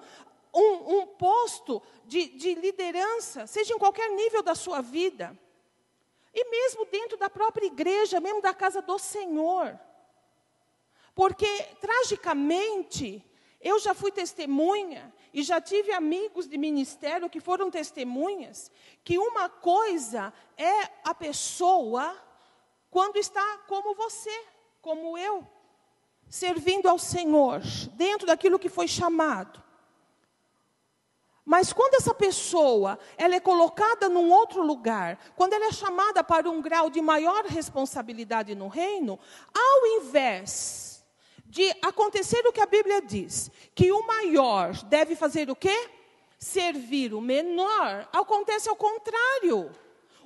[0.55, 5.37] um, um posto de, de liderança, seja em qualquer nível da sua vida,
[6.33, 9.77] e mesmo dentro da própria igreja, mesmo da casa do Senhor.
[11.14, 11.46] Porque,
[11.81, 13.25] tragicamente,
[13.61, 18.70] eu já fui testemunha e já tive amigos de ministério que foram testemunhas
[19.05, 22.16] que uma coisa é a pessoa
[22.90, 24.44] quando está como você,
[24.81, 25.46] como eu,
[26.29, 27.61] servindo ao Senhor,
[27.92, 29.62] dentro daquilo que foi chamado.
[31.44, 36.49] Mas quando essa pessoa ela é colocada num outro lugar, quando ela é chamada para
[36.49, 39.18] um grau de maior responsabilidade no reino,
[39.55, 40.89] ao invés
[41.51, 45.91] de acontecer o que a Bíblia diz, que o maior deve fazer o quê?
[46.39, 49.71] Servir o menor, acontece ao contrário.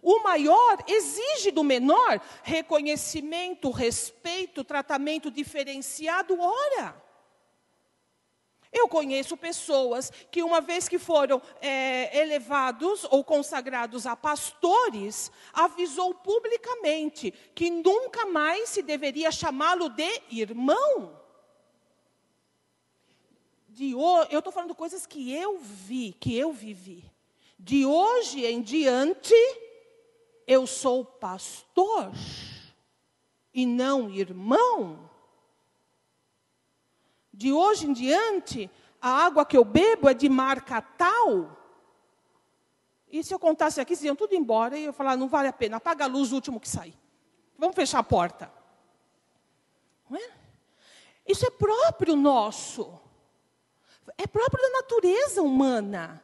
[0.03, 7.03] O maior exige do menor reconhecimento, respeito, tratamento diferenciado, ora.
[8.75, 16.13] Eu conheço pessoas que, uma vez que foram é, elevados ou consagrados a pastores, avisou
[16.13, 21.23] publicamente que nunca mais se deveria chamá-lo de irmão.
[23.69, 27.05] De, eu estou falando coisas que eu vi, que eu vivi.
[27.57, 29.35] De hoje em diante,
[30.49, 32.11] eu sou pastor
[33.55, 35.09] e não irmão.
[37.37, 38.71] De hoje em diante,
[39.01, 41.59] a água que eu bebo é de marca tal.
[43.11, 45.53] E se eu contasse aqui, vocês iam tudo embora e eu falar, não vale a
[45.53, 46.97] pena, apaga a luz o último que sair.
[47.59, 48.53] Vamos fechar a porta.
[50.09, 50.31] Não é?
[51.27, 53.01] Isso é próprio nosso.
[54.17, 56.23] É próprio da natureza humana.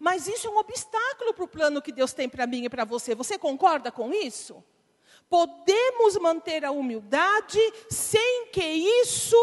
[0.00, 2.84] Mas isso é um obstáculo para o plano que Deus tem para mim e para
[2.84, 3.14] você.
[3.14, 4.62] Você concorda com isso?
[5.28, 9.36] Podemos manter a humildade sem que isso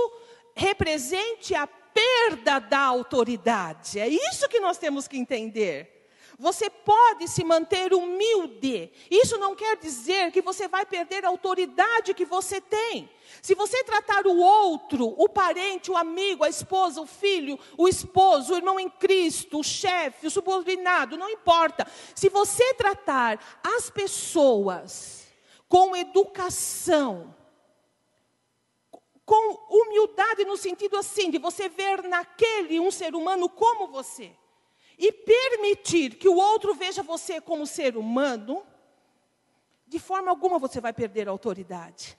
[0.56, 4.00] represente a perda da autoridade.
[4.00, 5.96] É isso que nós temos que entender.
[6.38, 8.92] Você pode se manter humilde.
[9.10, 13.10] Isso não quer dizer que você vai perder a autoridade que você tem.
[13.42, 18.54] Se você tratar o outro, o parente, o amigo, a esposa, o filho, o esposo,
[18.54, 21.88] o irmão em Cristo, o chefe, o subordinado, não importa.
[22.14, 25.28] Se você tratar as pessoas
[25.70, 27.34] com educação,
[29.26, 34.36] com humildade no sentido assim, de você ver naquele um ser humano como você
[34.98, 38.66] e permitir que o outro veja você como ser humano,
[39.88, 42.18] de forma alguma você vai perder a autoridade.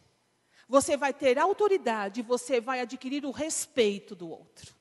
[0.68, 4.74] Você vai ter autoridade, você vai adquirir o respeito do outro.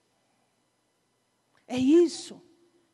[1.67, 2.41] É isso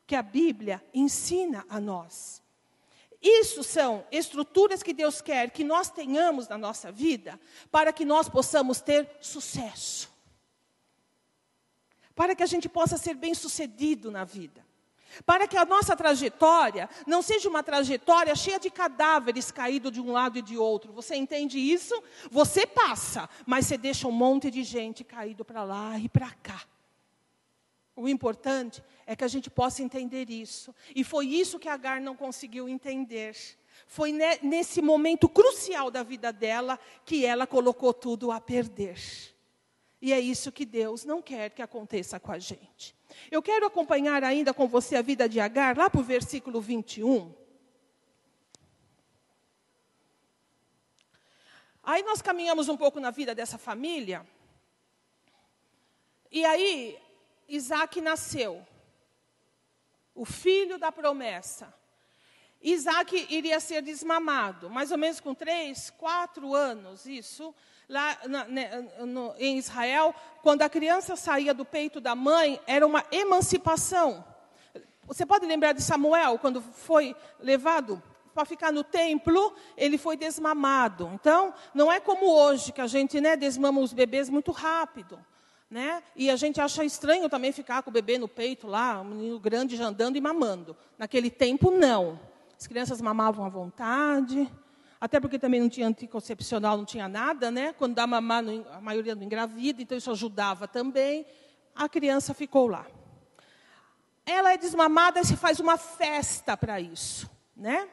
[0.06, 2.41] que a Bíblia ensina a nós.
[3.22, 7.38] Isso são estruturas que Deus quer que nós tenhamos na nossa vida
[7.70, 10.10] para que nós possamos ter sucesso.
[12.14, 14.66] Para que a gente possa ser bem-sucedido na vida.
[15.24, 20.10] Para que a nossa trajetória não seja uma trajetória cheia de cadáveres caídos de um
[20.10, 20.92] lado e de outro.
[20.92, 22.02] Você entende isso?
[22.30, 26.62] Você passa, mas você deixa um monte de gente caído para lá e para cá.
[27.94, 30.74] O importante é que a gente possa entender isso.
[30.94, 33.36] E foi isso que Agar não conseguiu entender.
[33.86, 38.96] Foi nesse momento crucial da vida dela que ela colocou tudo a perder.
[40.00, 42.96] E é isso que Deus não quer que aconteça com a gente.
[43.30, 47.32] Eu quero acompanhar ainda com você a vida de Agar, lá para o versículo 21.
[51.82, 54.26] Aí nós caminhamos um pouco na vida dessa família.
[56.30, 56.98] E aí,
[57.54, 58.66] Isaac nasceu,
[60.14, 61.72] o filho da promessa.
[62.62, 67.54] Isaac iria ser desmamado, mais ou menos com três, quatro anos, isso
[67.88, 72.86] lá na, né, no, em Israel, quando a criança saía do peito da mãe, era
[72.86, 74.24] uma emancipação.
[75.04, 81.10] Você pode lembrar de Samuel, quando foi levado para ficar no templo, ele foi desmamado.
[81.12, 85.22] Então, não é como hoje, que a gente né, desmama os bebês muito rápido.
[85.72, 86.02] Né?
[86.14, 89.40] E a gente acha estranho também ficar com o bebê no peito lá, um menino
[89.40, 90.76] grande já andando e mamando.
[90.98, 92.20] Naquele tempo, não.
[92.60, 94.52] As crianças mamavam à vontade.
[95.00, 97.72] Até porque também não tinha anticoncepcional, não tinha nada, né?
[97.72, 101.24] Quando dá mamar, a maioria não engravida, então isso ajudava também.
[101.74, 102.86] A criança ficou lá.
[104.26, 107.88] Ela é desmamada e se faz uma festa para isso, né?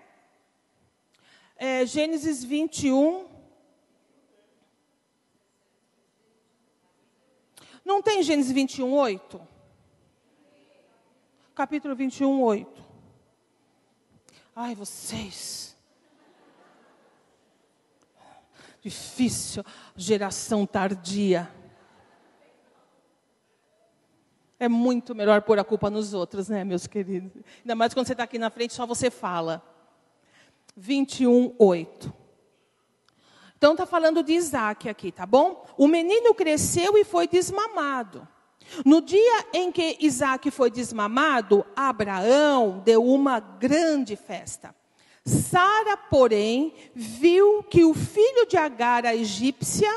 [1.56, 3.39] É, Gênesis 21.
[7.90, 9.42] Não tem Gênesis 21, 8?
[11.56, 12.86] Capítulo 21, 8.
[14.56, 15.76] Ai, vocês.
[18.80, 19.66] Difícil,
[19.96, 21.52] geração tardia.
[24.60, 27.32] É muito melhor pôr a culpa nos outros, né, meus queridos?
[27.62, 29.64] Ainda mais quando você está aqui na frente, só você fala.
[30.78, 32.19] 21, 8.
[33.60, 35.66] Então está falando de Isaac aqui, tá bom?
[35.78, 38.26] O menino cresceu e foi desmamado.
[38.86, 44.74] No dia em que Isaac foi desmamado, Abraão deu uma grande festa.
[45.26, 49.92] Sara, porém, viu que o filho de Agar, a egípcia,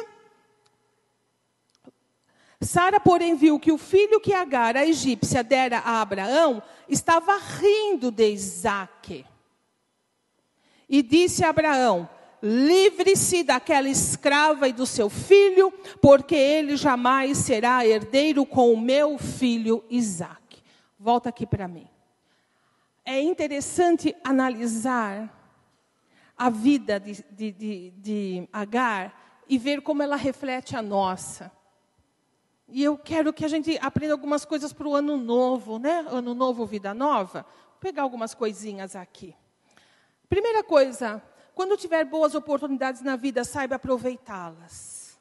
[2.61, 8.11] Sara, porém, viu que o filho que Agar, a egípcia, dera a Abraão, estava rindo
[8.11, 9.25] de Isaque.
[10.89, 12.09] E disse a Abraão:
[12.43, 19.17] Livre-se daquela escrava e do seu filho, porque ele jamais será herdeiro com o meu
[19.17, 20.61] filho Isaque.
[20.99, 21.89] Volta aqui para mim.
[23.05, 25.39] É interessante analisar
[26.37, 31.53] a vida de, de, de, de Agar e ver como ela reflete a nossa.
[32.69, 36.07] E eu quero que a gente aprenda algumas coisas para o ano novo, né?
[36.09, 37.43] Ano novo, vida nova.
[37.43, 39.37] Vou pegar algumas coisinhas aqui.
[40.29, 41.23] Primeira coisa,
[41.55, 45.19] quando tiver boas oportunidades na vida, saiba aproveitá-las.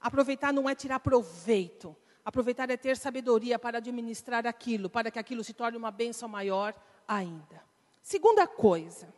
[0.00, 1.94] Aproveitar não é tirar proveito.
[2.24, 6.74] Aproveitar é ter sabedoria para administrar aquilo, para que aquilo se torne uma bênção maior
[7.06, 7.62] ainda.
[8.00, 9.12] Segunda coisa,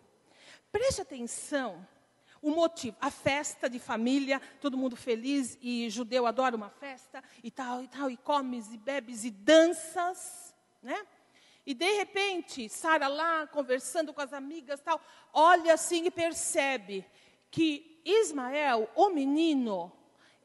[0.71, 1.87] preste atenção
[2.45, 7.51] o motivo, a festa de família, todo mundo feliz e judeu adora uma festa e
[7.51, 11.07] tal e tal, e comes e bebes e danças, né?
[11.67, 15.01] E de repente, Sara lá conversando com as amigas, tal,
[15.33, 17.07] olha assim e percebe
[17.51, 19.91] que Ismael, o menino,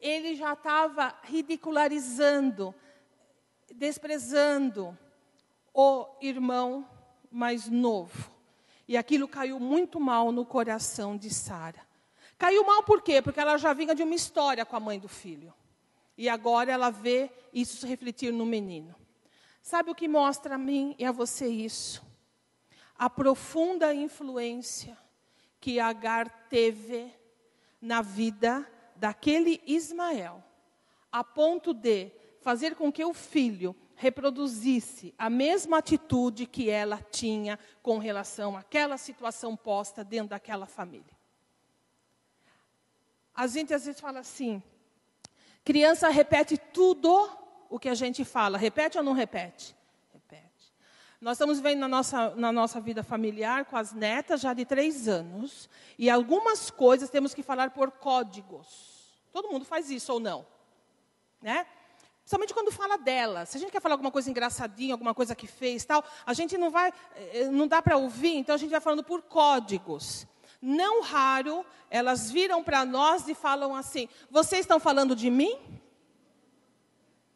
[0.00, 2.74] ele já estava ridicularizando,
[3.74, 4.96] desprezando
[5.74, 6.88] o irmão
[7.30, 8.30] mais novo.
[8.88, 11.86] E aquilo caiu muito mal no coração de Sara.
[12.38, 13.20] Caiu mal por quê?
[13.20, 15.52] Porque ela já vinha de uma história com a mãe do filho.
[16.16, 18.94] E agora ela vê isso refletir no menino.
[19.62, 22.02] Sabe o que mostra a mim e a você isso?
[22.96, 24.96] A profunda influência
[25.60, 27.12] que Agar teve
[27.80, 30.42] na vida daquele Ismael,
[31.10, 37.58] a ponto de fazer com que o filho reproduzisse a mesma atitude que ela tinha
[37.82, 41.18] com relação àquela situação posta dentro daquela família.
[43.34, 44.62] A gente às vezes fala assim:
[45.64, 47.39] criança repete tudo
[47.70, 48.58] o que a gente fala.
[48.58, 49.74] Repete ou não repete?
[50.12, 50.74] Repete.
[51.20, 55.06] Nós estamos vendo na nossa, na nossa vida familiar com as netas já de três
[55.06, 55.70] anos.
[55.96, 59.22] E algumas coisas temos que falar por códigos.
[59.32, 60.44] Todo mundo faz isso ou não?
[61.40, 61.64] Né?
[62.20, 63.46] Principalmente quando fala dela.
[63.46, 66.58] Se a gente quer falar alguma coisa engraçadinha, alguma coisa que fez, tal, a gente
[66.58, 70.26] não vai, eh, não dá para ouvir, então a gente vai falando por códigos.
[70.60, 75.79] Não raro, elas viram para nós e falam assim: vocês estão falando de mim?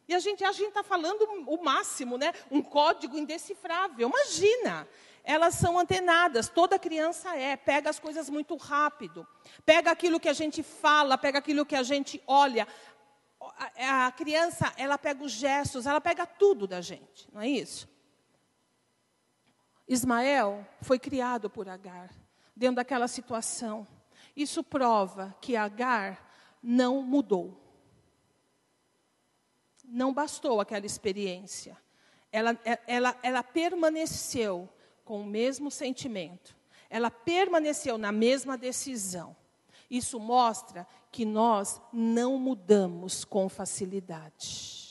[0.06, 2.32] E a gente a gente está falando o máximo, né?
[2.50, 4.08] Um código indecifrável.
[4.08, 4.86] Imagina!
[5.26, 9.26] Elas são antenadas, toda criança é, pega as coisas muito rápido,
[9.64, 12.68] pega aquilo que a gente fala, pega aquilo que a gente olha.
[13.78, 17.88] A, a criança, ela pega os gestos, ela pega tudo da gente, não é isso?
[19.88, 22.10] Ismael foi criado por Agar
[22.54, 23.86] dentro daquela situação.
[24.36, 26.30] Isso prova que Agar
[26.62, 27.63] não mudou.
[29.94, 31.76] Não bastou aquela experiência.
[32.32, 34.68] Ela, ela, ela permaneceu
[35.04, 36.56] com o mesmo sentimento.
[36.90, 39.36] Ela permaneceu na mesma decisão.
[39.88, 44.84] Isso mostra que nós não mudamos com facilidade.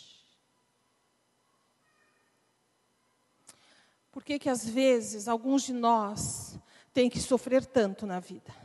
[4.10, 6.58] Por que que às vezes alguns de nós
[6.94, 8.63] tem que sofrer tanto na vida?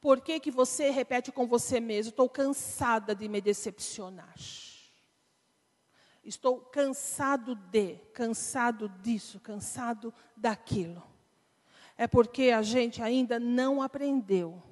[0.00, 2.10] Por que, que você repete com você mesmo?
[2.10, 4.34] Estou cansada de me decepcionar.
[6.24, 11.02] Estou cansado de, cansado disso, cansado daquilo.
[11.96, 14.62] É porque a gente ainda não aprendeu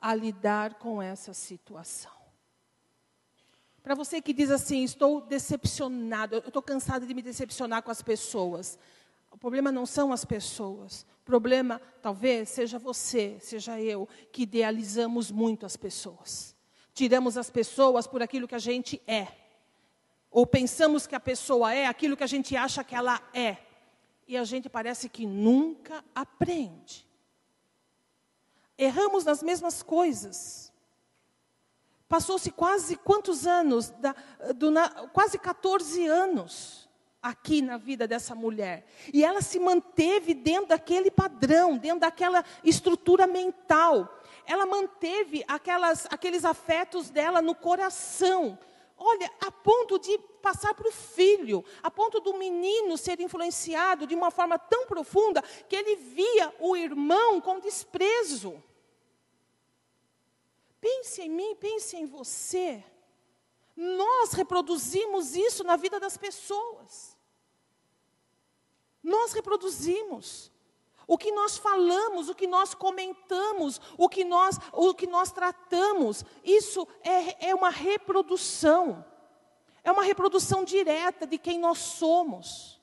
[0.00, 2.12] a lidar com essa situação.
[3.82, 8.02] Para você que diz assim, estou decepcionado, eu estou cansado de me decepcionar com as
[8.02, 8.78] pessoas.
[9.36, 11.04] O problema não são as pessoas.
[11.20, 16.56] O problema, talvez, seja você, seja eu, que idealizamos muito as pessoas.
[16.94, 19.28] Tiramos as pessoas por aquilo que a gente é.
[20.30, 23.58] Ou pensamos que a pessoa é aquilo que a gente acha que ela é.
[24.26, 27.06] E a gente parece que nunca aprende.
[28.78, 30.72] Erramos nas mesmas coisas.
[32.08, 33.90] Passou-se quase quantos anos?
[33.90, 34.16] Da,
[34.54, 34.72] do,
[35.12, 36.85] quase 14 anos
[37.26, 38.86] aqui na vida dessa mulher.
[39.12, 44.20] E ela se manteve dentro daquele padrão, dentro daquela estrutura mental.
[44.46, 48.56] Ela manteve aquelas, aqueles afetos dela no coração.
[48.96, 54.14] Olha, a ponto de passar para o filho, a ponto do menino ser influenciado de
[54.14, 58.62] uma forma tão profunda que ele via o irmão com desprezo.
[60.80, 62.84] Pense em mim, pense em você.
[63.74, 67.15] Nós reproduzimos isso na vida das pessoas.
[69.06, 70.50] Nós reproduzimos.
[71.06, 76.24] O que nós falamos, o que nós comentamos, o que nós, o que nós tratamos,
[76.42, 79.04] isso é, é uma reprodução.
[79.84, 82.80] É uma reprodução direta de quem nós somos.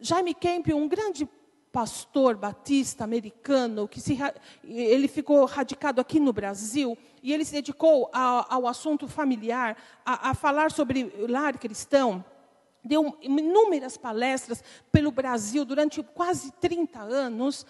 [0.00, 1.24] Jaime Kemp, um grande
[1.70, 4.18] pastor batista americano, que se,
[4.64, 10.30] ele ficou radicado aqui no Brasil, e ele se dedicou a, ao assunto familiar, a,
[10.30, 12.24] a falar sobre lar cristão
[12.84, 17.66] deu inúmeras palestras pelo Brasil durante quase 30 anos.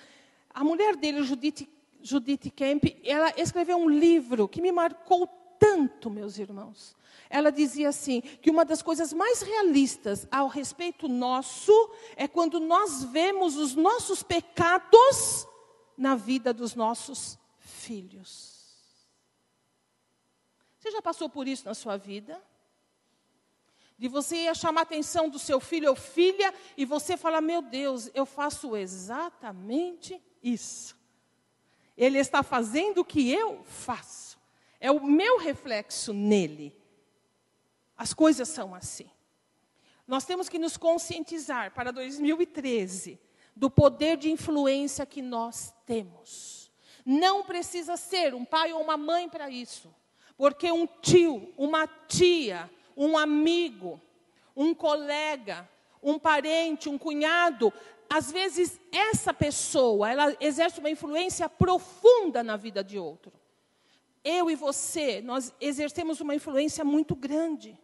[0.51, 1.69] A mulher dele, Judith,
[2.01, 5.27] Judith Kemp, ela escreveu um livro que me marcou
[5.59, 6.97] tanto, meus irmãos.
[7.29, 11.73] Ela dizia assim: que uma das coisas mais realistas ao respeito nosso
[12.17, 15.47] é quando nós vemos os nossos pecados
[15.97, 18.59] na vida dos nossos filhos.
[20.79, 22.41] Você já passou por isso na sua vida?
[23.99, 28.09] De você chamar a atenção do seu filho ou filha e você falar: Meu Deus,
[28.15, 30.97] eu faço exatamente isso.
[31.97, 34.39] Ele está fazendo o que eu faço.
[34.79, 36.73] É o meu reflexo nele.
[37.97, 39.11] As coisas são assim.
[40.07, 43.19] Nós temos que nos conscientizar para 2013
[43.55, 46.71] do poder de influência que nós temos.
[47.05, 49.93] Não precisa ser um pai ou uma mãe para isso,
[50.37, 54.01] porque um tio, uma tia, um amigo,
[54.57, 55.69] um colega,
[56.03, 57.73] um parente, um cunhado,
[58.11, 63.33] às vezes essa pessoa, ela exerce uma influência profunda na vida de outro.
[64.25, 67.79] Eu e você, nós exercemos uma influência muito grande,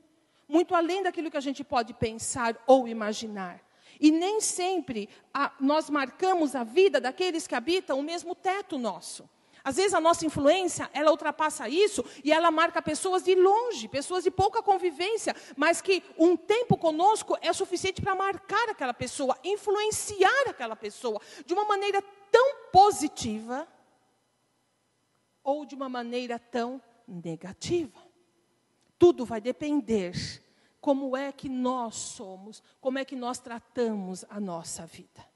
[0.49, 3.63] muito além daquilo que a gente pode pensar ou imaginar.
[4.01, 9.29] E nem sempre a, nós marcamos a vida daqueles que habitam o mesmo teto nosso.
[9.65, 14.23] Às vezes a nossa influência, ela ultrapassa isso e ela marca pessoas de longe, pessoas
[14.23, 20.49] de pouca convivência, mas que um tempo conosco é suficiente para marcar aquela pessoa, influenciar
[20.49, 23.67] aquela pessoa de uma maneira tão positiva
[25.43, 27.99] ou de uma maneira tão negativa.
[28.99, 30.13] Tudo vai depender
[30.79, 35.27] como é que nós somos, como é que nós tratamos a nossa vida.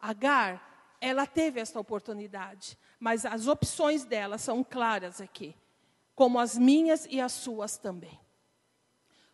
[0.00, 5.56] Agar, ela teve essa oportunidade mas as opções dela são claras aqui,
[6.14, 8.20] como as minhas e as suas também.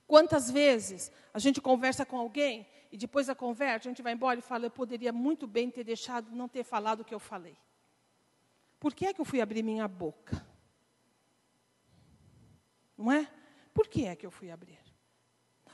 [0.07, 4.39] Quantas vezes a gente conversa com alguém e depois da conversa a gente vai embora
[4.39, 7.59] e fala: Eu poderia muito bem ter deixado, não ter falado o que eu falei.
[8.79, 10.47] Por que é que eu fui abrir minha boca?
[12.97, 13.29] Não é?
[13.75, 14.79] Por que é que eu fui abrir?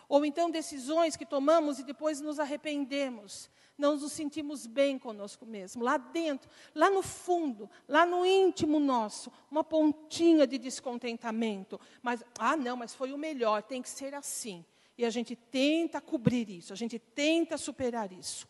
[0.08, 5.82] Ou então decisões que tomamos e depois nos arrependemos não nos sentimos bem conosco mesmo.
[5.82, 11.80] Lá dentro, lá no fundo, lá no íntimo nosso, uma pontinha de descontentamento.
[12.02, 14.64] Mas, ah, não, mas foi o melhor, tem que ser assim.
[14.96, 18.46] E a gente tenta cobrir isso, a gente tenta superar isso.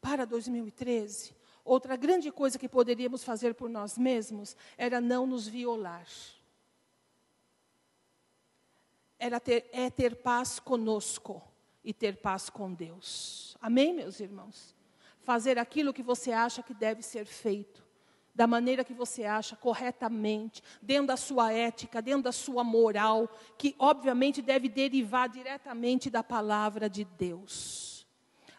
[0.00, 6.06] Para 2013, outra grande coisa que poderíamos fazer por nós mesmos era não nos violar.
[9.18, 11.42] Era ter, é ter paz conosco
[11.88, 13.56] e ter paz com Deus.
[13.62, 14.76] Amém, meus irmãos?
[15.22, 17.82] Fazer aquilo que você acha que deve ser feito,
[18.34, 23.26] da maneira que você acha corretamente, dentro da sua ética, dentro da sua moral,
[23.56, 28.06] que obviamente deve derivar diretamente da palavra de Deus.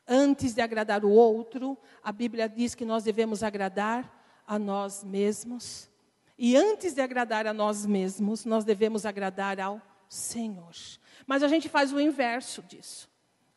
[0.07, 5.87] Antes de agradar o outro, a Bíblia diz que nós devemos agradar a nós mesmos.
[6.35, 10.73] E antes de agradar a nós mesmos, nós devemos agradar ao Senhor.
[11.27, 13.08] Mas a gente faz o inverso disso.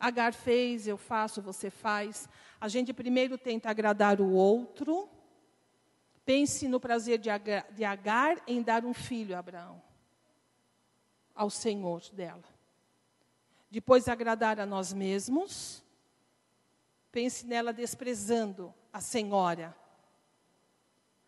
[0.03, 2.29] Agar fez, eu faço, você faz.
[2.61, 5.09] A gente primeiro tenta agradar o outro.
[6.25, 9.81] Pense no prazer de Agar em dar um filho a Abraão,
[11.33, 12.43] ao Senhor dela.
[13.71, 15.85] Depois agradar a nós mesmos.
[17.13, 19.73] Pense nela desprezando a senhora.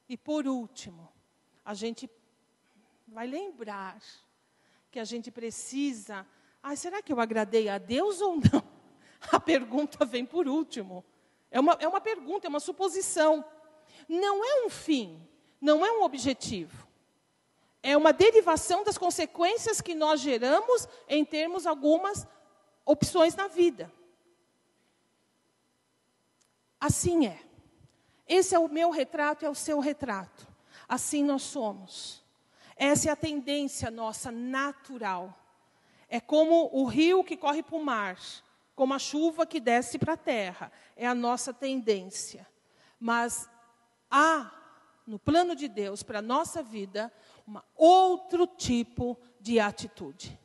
[0.09, 1.09] E por último,
[1.65, 2.11] a gente
[3.07, 4.03] vai lembrar
[4.91, 6.27] que a gente precisa
[6.67, 8.65] ah, será que eu agradei a Deus ou não?
[9.31, 11.05] A pergunta vem por último.
[11.51, 13.45] É uma, é uma pergunta, é uma suposição.
[14.09, 15.23] Não é um fim,
[15.61, 16.89] não é um objetivo.
[17.83, 22.27] É uma derivação das consequências que nós geramos em termos algumas
[22.83, 23.93] opções na vida.
[26.81, 27.43] Assim é.
[28.27, 30.49] Esse é o meu retrato, é o seu retrato.
[30.89, 32.25] Assim nós somos.
[32.75, 35.44] Essa é a tendência nossa natural.
[36.15, 38.17] É como o rio que corre para o mar,
[38.77, 40.71] como a chuva que desce para a terra.
[40.95, 42.47] É a nossa tendência.
[43.01, 43.51] Mas
[44.09, 44.49] há,
[45.05, 47.13] no plano de Deus, para a nossa vida,
[47.49, 50.39] um outro tipo de atitude.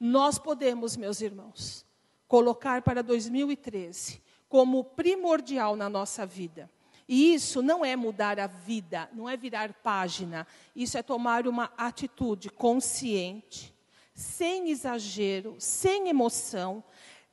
[0.00, 1.86] Nós podemos, meus irmãos,
[2.26, 6.68] colocar para 2013 como primordial na nossa vida.
[7.06, 10.44] E isso não é mudar a vida, não é virar página.
[10.74, 13.73] Isso é tomar uma atitude consciente,
[14.14, 16.82] sem exagero, sem emoção.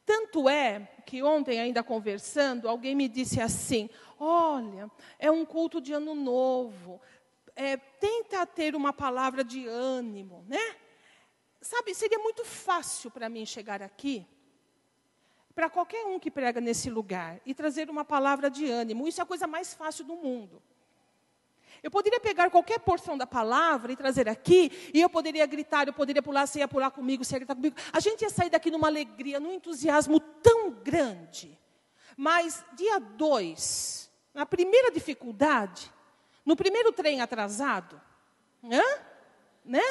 [0.05, 5.93] Tanto é que ontem, ainda conversando, alguém me disse assim: Olha, é um culto de
[5.93, 6.99] ano novo.
[7.55, 10.75] É, tenta ter uma palavra de ânimo, né?
[11.61, 14.25] Sabe, seria muito fácil para mim chegar aqui
[15.53, 19.07] para qualquer um que prega nesse lugar e trazer uma palavra de ânimo.
[19.07, 20.61] Isso é a coisa mais fácil do mundo.
[21.83, 25.93] Eu poderia pegar qualquer porção da palavra e trazer aqui, e eu poderia gritar, eu
[25.93, 27.75] poderia pular, você ia pular comigo, você ia gritar comigo.
[27.91, 31.57] A gente ia sair daqui numa alegria, num entusiasmo tão grande.
[32.15, 35.91] Mas dia 2, na primeira dificuldade,
[36.45, 37.99] no primeiro trem atrasado,
[38.61, 38.83] né?
[39.65, 39.83] né?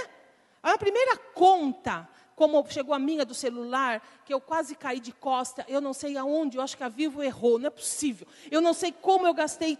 [0.63, 5.63] A primeira conta como chegou a minha do celular, que eu quase caí de costa,
[5.69, 8.27] eu não sei aonde, eu acho que a Vivo errou, não é possível.
[8.51, 9.77] Eu não sei como eu gastei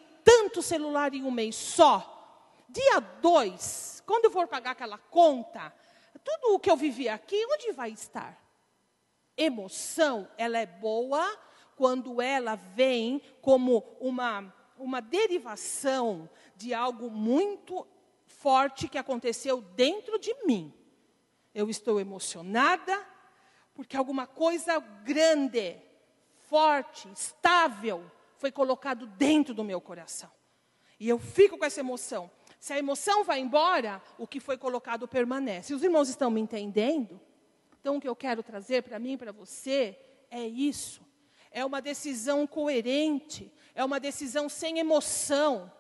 [0.51, 2.17] tanto celular em um mês só.
[2.69, 5.73] Dia 2, quando eu for pagar aquela conta,
[6.25, 8.37] tudo o que eu vivi aqui, onde vai estar?
[9.37, 11.25] Emoção, ela é boa
[11.77, 17.87] quando ela vem como uma, uma derivação de algo muito
[18.27, 20.75] forte que aconteceu dentro de mim.
[21.55, 23.07] Eu estou emocionada
[23.73, 25.81] porque alguma coisa grande,
[26.49, 30.40] forte, estável foi colocado dentro do meu coração.
[31.01, 32.31] E eu fico com essa emoção.
[32.61, 35.73] Se a emoção vai embora, o que foi colocado permanece.
[35.73, 37.19] Os irmãos estão me entendendo?
[37.81, 39.99] Então, o que eu quero trazer para mim para você
[40.31, 41.01] é isso.
[41.51, 45.73] É uma decisão coerente, é uma decisão sem emoção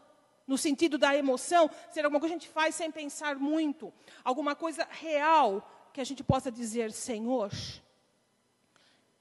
[0.47, 3.93] no sentido da emoção, ser alguma coisa que a gente faz sem pensar muito,
[4.25, 7.53] alguma coisa real que a gente possa dizer, Senhor,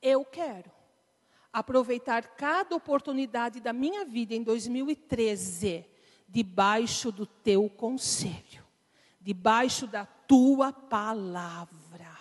[0.02, 0.72] eu quero
[1.54, 5.86] aproveitar cada oportunidade da minha vida em 2013
[6.30, 8.64] debaixo do teu conselho,
[9.20, 12.18] debaixo da tua palavra,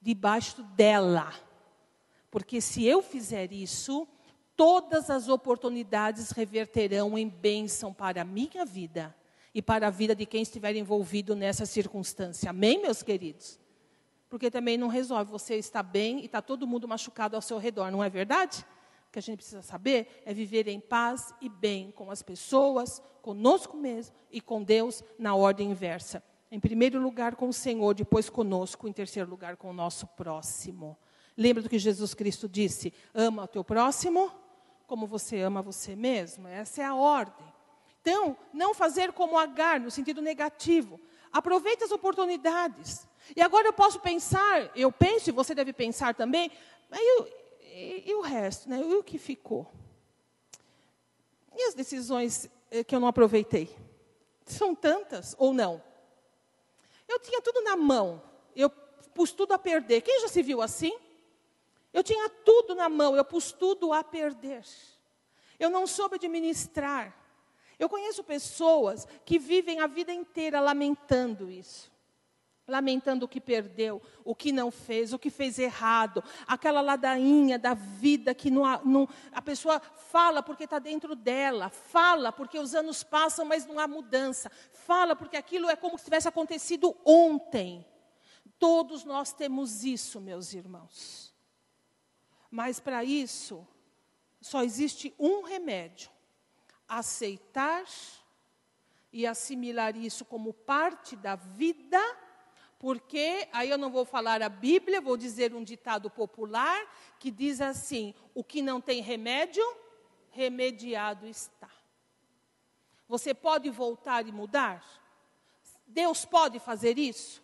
[0.00, 1.32] debaixo dela.
[2.30, 4.08] Porque se eu fizer isso,
[4.56, 9.14] todas as oportunidades reverterão em bênção para a minha vida
[9.54, 12.50] e para a vida de quem estiver envolvido nessa circunstância.
[12.50, 13.60] Amém, meus queridos?
[14.28, 15.30] Porque também não resolve.
[15.30, 18.66] Você está bem e está todo mundo machucado ao seu redor, não é verdade?
[19.14, 23.00] O que a gente precisa saber é viver em paz e bem com as pessoas,
[23.22, 26.20] conosco mesmo e com Deus na ordem inversa.
[26.50, 30.98] Em primeiro lugar com o Senhor, depois conosco, em terceiro lugar com o nosso próximo.
[31.36, 32.92] Lembra do que Jesus Cristo disse?
[33.14, 34.32] Ama o teu próximo
[34.84, 36.48] como você ama você mesmo.
[36.48, 37.46] Essa é a ordem.
[38.00, 41.00] Então, não fazer como Agar, no sentido negativo.
[41.32, 43.06] Aproveite as oportunidades.
[43.36, 46.50] E agora eu posso pensar, eu penso, e você deve pensar também,
[46.90, 47.00] mas
[47.74, 48.80] e, e, o resto, né?
[48.80, 49.68] E o que ficou?
[51.52, 53.74] E as decisões eh, que eu não aproveitei?
[54.46, 55.82] São tantas ou não?
[57.08, 58.22] Eu tinha tudo na mão,
[58.54, 60.02] eu pus tudo a perder.
[60.02, 60.96] Quem já se viu assim?
[61.92, 64.64] Eu tinha tudo na mão, eu pus tudo a perder.
[65.58, 67.16] Eu não soube administrar.
[67.78, 71.92] Eu conheço pessoas que vivem a vida inteira lamentando isso.
[72.66, 77.74] Lamentando o que perdeu, o que não fez, o que fez errado, aquela ladainha da
[77.74, 83.02] vida que não, não, a pessoa fala porque está dentro dela, fala porque os anos
[83.02, 87.84] passam, mas não há mudança, fala porque aquilo é como se tivesse acontecido ontem.
[88.58, 91.34] Todos nós temos isso, meus irmãos.
[92.50, 93.66] Mas para isso,
[94.40, 96.10] só existe um remédio:
[96.88, 97.84] aceitar
[99.12, 102.00] e assimilar isso como parte da vida,
[102.78, 106.80] porque aí eu não vou falar a Bíblia, vou dizer um ditado popular
[107.18, 109.64] que diz assim: o que não tem remédio,
[110.30, 111.70] remediado está.
[113.08, 114.84] Você pode voltar e mudar?
[115.86, 117.42] Deus pode fazer isso?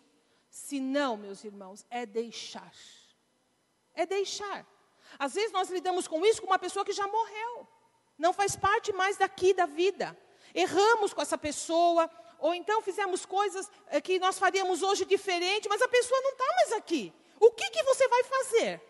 [0.49, 2.73] Se não, meus irmãos, é deixar.
[3.93, 4.65] É deixar.
[5.17, 7.67] Às vezes nós lidamos com isso com uma pessoa que já morreu,
[8.17, 10.17] não faz parte mais daqui da vida.
[10.53, 12.09] Erramos com essa pessoa,
[12.41, 16.45] ou então fizemos coisas eh, que nós faríamos hoje diferente, mas a pessoa não está
[16.55, 17.13] mais aqui.
[17.39, 18.81] O que, que você vai fazer?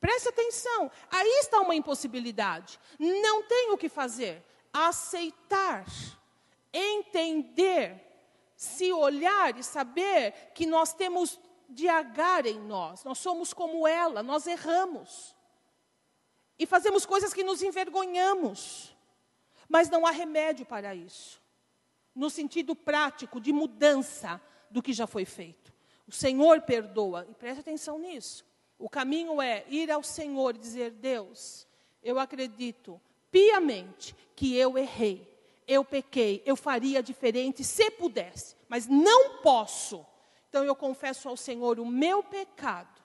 [0.00, 2.80] Preste atenção, aí está uma impossibilidade.
[2.98, 4.42] Não tem o que fazer.
[4.72, 5.84] Aceitar,
[6.72, 8.00] entender,
[8.56, 11.38] se olhar e saber que nós temos
[11.68, 13.04] de Agar em nós.
[13.04, 15.36] Nós somos como ela, nós erramos.
[16.58, 18.96] E fazemos coisas que nos envergonhamos.
[19.68, 21.39] Mas não há remédio para isso.
[22.14, 24.40] No sentido prático de mudança
[24.70, 25.72] do que já foi feito.
[26.06, 28.44] O Senhor perdoa, e preste atenção nisso.
[28.78, 31.66] O caminho é ir ao Senhor e dizer: Deus,
[32.02, 33.00] eu acredito
[33.30, 35.28] piamente que eu errei,
[35.68, 40.04] eu pequei, eu faria diferente se pudesse, mas não posso.
[40.48, 43.00] Então eu confesso ao Senhor o meu pecado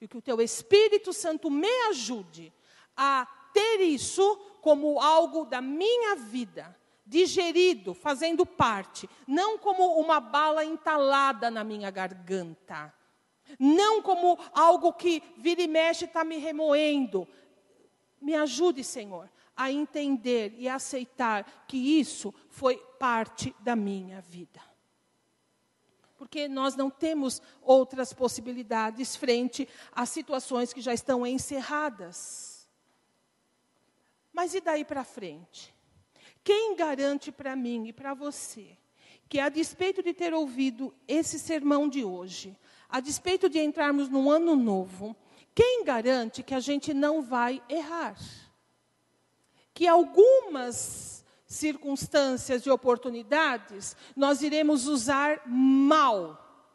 [0.00, 2.52] e que o teu Espírito Santo me ajude
[2.96, 6.74] a ter isso como algo da minha vida,
[7.06, 12.92] digerido, fazendo parte, não como uma bala entalada na minha garganta,
[13.58, 17.28] não como algo que vira e mexe está me remoendo.
[18.20, 24.60] Me ajude, Senhor, a entender e aceitar que isso foi parte da minha vida.
[26.16, 32.68] Porque nós não temos outras possibilidades frente às situações que já estão encerradas.
[34.32, 35.75] Mas e daí para frente?
[36.46, 38.78] Quem garante para mim e para você
[39.28, 42.56] que, a despeito de ter ouvido esse sermão de hoje,
[42.88, 45.16] a despeito de entrarmos num ano novo,
[45.52, 48.16] quem garante que a gente não vai errar?
[49.74, 56.70] Que algumas circunstâncias e oportunidades nós iremos usar mal.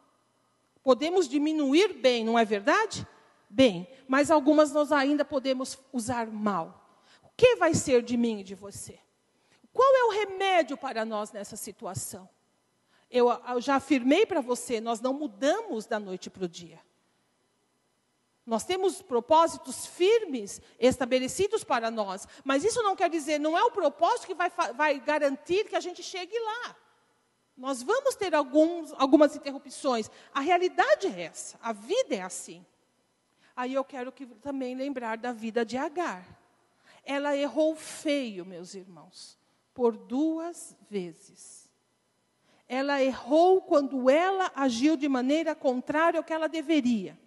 [0.84, 3.08] Podemos diminuir bem, não é verdade?
[3.50, 6.94] Bem, mas algumas nós ainda podemos usar mal.
[7.24, 9.00] O que vai ser de mim e de você?
[9.74, 12.30] Qual é o remédio para nós nessa situação?
[13.10, 16.80] Eu, eu já afirmei para você, nós não mudamos da noite para o dia.
[18.46, 23.72] Nós temos propósitos firmes estabelecidos para nós, mas isso não quer dizer, não é o
[23.72, 26.76] propósito que vai, vai garantir que a gente chegue lá.
[27.56, 30.10] Nós vamos ter alguns, algumas interrupções.
[30.34, 32.66] A realidade é essa, a vida é assim.
[33.56, 36.26] Aí eu quero que, também lembrar da vida de Agar.
[37.04, 39.41] Ela errou feio, meus irmãos
[39.82, 41.68] por duas vezes.
[42.68, 47.18] Ela errou quando ela agiu de maneira contrária ao que ela deveria.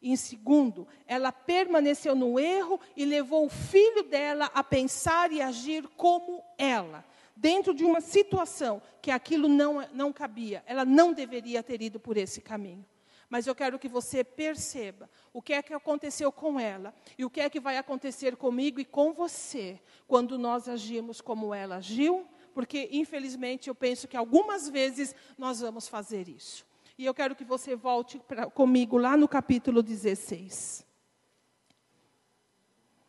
[0.00, 5.88] Em segundo, ela permaneceu no erro e levou o filho dela a pensar e agir
[5.96, 7.04] como ela,
[7.34, 10.62] dentro de uma situação que aquilo não, não cabia.
[10.66, 12.86] Ela não deveria ter ido por esse caminho
[13.32, 17.30] mas eu quero que você perceba o que é que aconteceu com ela e o
[17.30, 22.28] que é que vai acontecer comigo e com você quando nós agimos como ela agiu,
[22.52, 26.66] porque infelizmente eu penso que algumas vezes nós vamos fazer isso.
[26.98, 30.86] E eu quero que você volte pra, comigo lá no capítulo 16.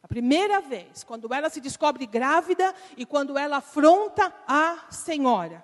[0.02, 5.62] A primeira vez, quando ela se descobre grávida e quando ela afronta a senhora,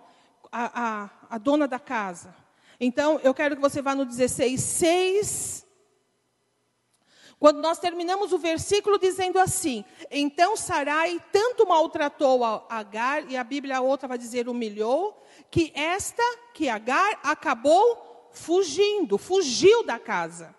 [0.52, 2.49] a, a, a dona da casa.
[2.80, 5.68] Então, eu quero que você vá no 16, 6.
[7.38, 13.44] Quando nós terminamos o versículo dizendo assim: Então Sarai tanto maltratou a Agar, e a
[13.44, 16.24] Bíblia a outra vai dizer humilhou, que esta,
[16.54, 20.56] que Agar, acabou fugindo, fugiu da casa.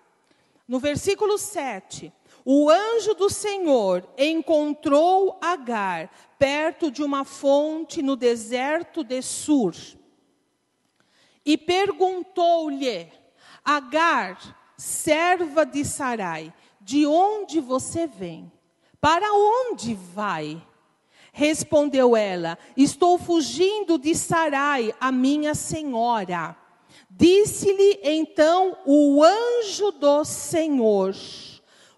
[0.66, 2.12] No versículo 7,
[2.44, 9.74] o anjo do Senhor encontrou Agar perto de uma fonte no deserto de Sur
[11.44, 13.10] e perguntou-lhe:
[13.64, 18.50] Agar, serva de Sarai, de onde você vem?
[19.00, 20.62] Para onde vai?
[21.32, 26.56] Respondeu ela: Estou fugindo de Sarai, a minha senhora.
[27.08, 31.14] Disse-lhe então o anjo do Senhor: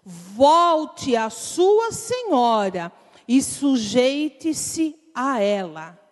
[0.03, 2.91] Volte à sua senhora
[3.27, 6.02] e sujeite-se a ela.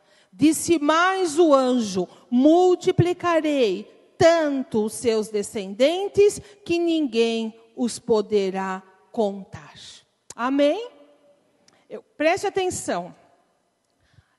[0.42, 3.84] Disse mais o anjo: multiplicarei
[4.18, 8.82] tanto os seus descendentes que ninguém os poderá
[9.12, 9.76] contar.
[10.36, 10.90] Amém?
[11.88, 13.16] Eu, preste atenção.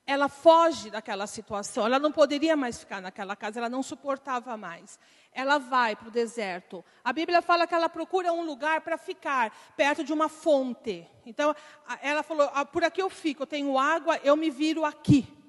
[0.05, 4.99] Ela foge daquela situação, ela não poderia mais ficar naquela casa, ela não suportava mais.
[5.31, 6.83] Ela vai para o deserto.
[7.01, 11.07] A Bíblia fala que ela procura um lugar para ficar, perto de uma fonte.
[11.25, 11.55] Então,
[12.01, 15.41] ela falou: ah, por aqui eu fico, eu tenho água, eu me viro aqui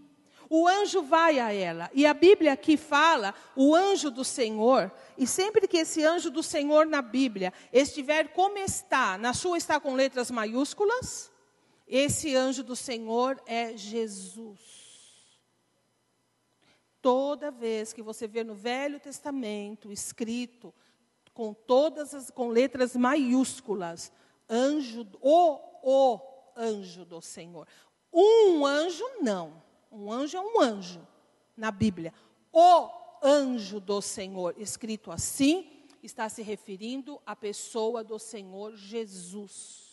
[0.57, 1.91] o anjo vai a ela.
[1.93, 4.93] E a Bíblia aqui fala o anjo do Senhor.
[5.19, 9.81] E sempre que esse anjo do Senhor na Bíblia estiver como está, na sua está
[9.81, 11.29] com letras maiúsculas,
[11.89, 14.61] esse anjo do Senhor é Jesus.
[17.03, 20.73] Toda vez que você vê no Velho Testamento escrito
[21.33, 24.13] com todas as com letras maiúsculas,
[24.49, 26.21] anjo o o
[26.57, 27.67] anjo do Senhor.
[28.13, 29.64] Um anjo não.
[29.95, 31.07] Um anjo é um anjo
[31.57, 32.13] na Bíblia.
[32.53, 32.91] O
[33.23, 39.85] anjo do Senhor, escrito assim, está se referindo à pessoa do Senhor Jesus.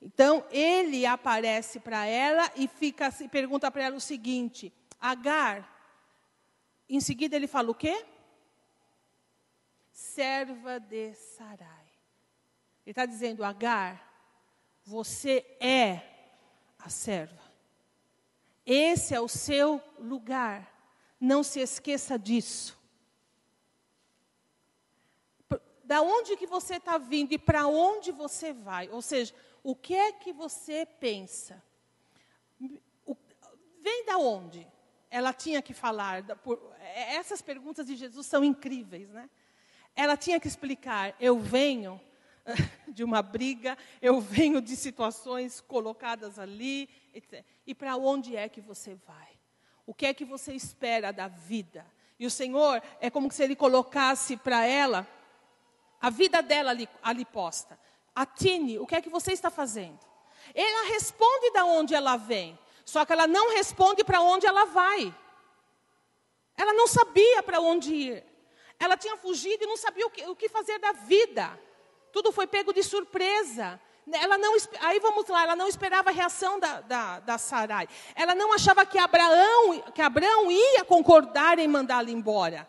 [0.00, 5.68] Então, ele aparece para ela e fica e pergunta para ela o seguinte: Agar,
[6.88, 8.06] em seguida ele fala o quê?
[9.90, 11.88] Serva de Sarai.
[12.86, 14.08] Ele está dizendo, Agar,
[14.84, 16.00] você é
[16.78, 17.47] a serva.
[18.70, 20.70] Esse é o seu lugar.
[21.18, 22.78] Não se esqueça disso.
[25.82, 28.90] Da onde que você está vindo e para onde você vai?
[28.90, 31.64] Ou seja, o que é que você pensa?
[33.06, 33.16] O,
[33.80, 34.68] vem da onde?
[35.10, 36.22] Ela tinha que falar.
[36.36, 36.60] Por,
[36.94, 39.30] essas perguntas de Jesus são incríveis, né?
[39.96, 41.98] Ela tinha que explicar: eu venho
[42.88, 46.88] de uma briga, eu venho de situações colocadas ali.
[47.66, 49.38] E para onde é que você vai?
[49.86, 51.86] O que é que você espera da vida?
[52.18, 55.06] E o Senhor é como se Ele colocasse para ela
[56.00, 57.78] a vida dela ali, ali posta.
[58.14, 59.98] Atine, o que é que você está fazendo?
[60.54, 65.14] Ela responde da onde ela vem, só que ela não responde para onde ela vai.
[66.56, 68.24] Ela não sabia para onde ir.
[68.80, 71.58] Ela tinha fugido e não sabia o que, o que fazer da vida.
[72.12, 73.80] Tudo foi pego de surpresa.
[74.12, 77.88] Ela não, aí vamos lá, ela não esperava a reação da, da, da Sarai.
[78.14, 82.68] Ela não achava que Abraão, que Abraão ia concordar em mandá-la embora.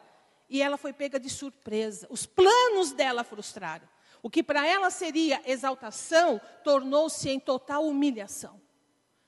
[0.50, 2.08] E ela foi pega de surpresa.
[2.10, 3.88] Os planos dela frustraram.
[4.22, 8.60] O que para ela seria exaltação, tornou-se em total humilhação.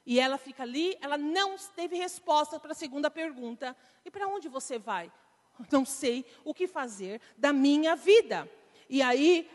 [0.05, 3.75] E ela fica ali, ela não teve resposta para a segunda pergunta.
[4.03, 5.11] E para onde você vai?
[5.71, 8.49] Não sei o que fazer da minha vida.
[8.89, 9.49] E aí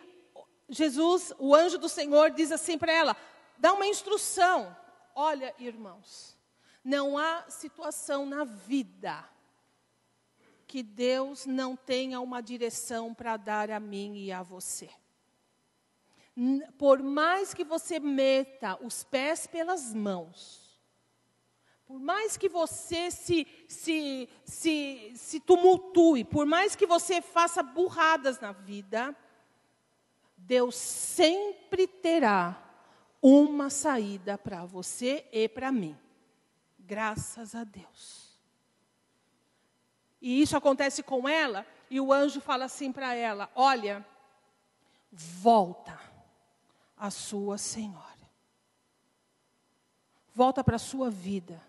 [0.69, 3.17] Jesus, o anjo do Senhor, diz assim para ela:
[3.59, 4.77] dá uma instrução.
[5.15, 6.37] Olha, irmãos,
[6.85, 9.25] não há situação na vida
[10.67, 14.91] que Deus não tenha uma direção para dar a mim e a você.
[16.77, 20.67] Por mais que você meta os pés pelas mãos,
[21.87, 28.41] por mais que você se, se, se, se tumultue, por mais que você faça burradas
[28.41, 29.17] na vida,
[30.47, 32.57] Deus sempre terá
[33.21, 35.99] uma saída para você e para mim.
[36.79, 38.39] Graças a Deus.
[40.23, 44.07] E isso acontece com ela, e o anjo fala assim para ela: Olha,
[45.11, 45.99] volta
[46.97, 48.07] a sua senhora.
[50.33, 51.61] Volta para a sua vida.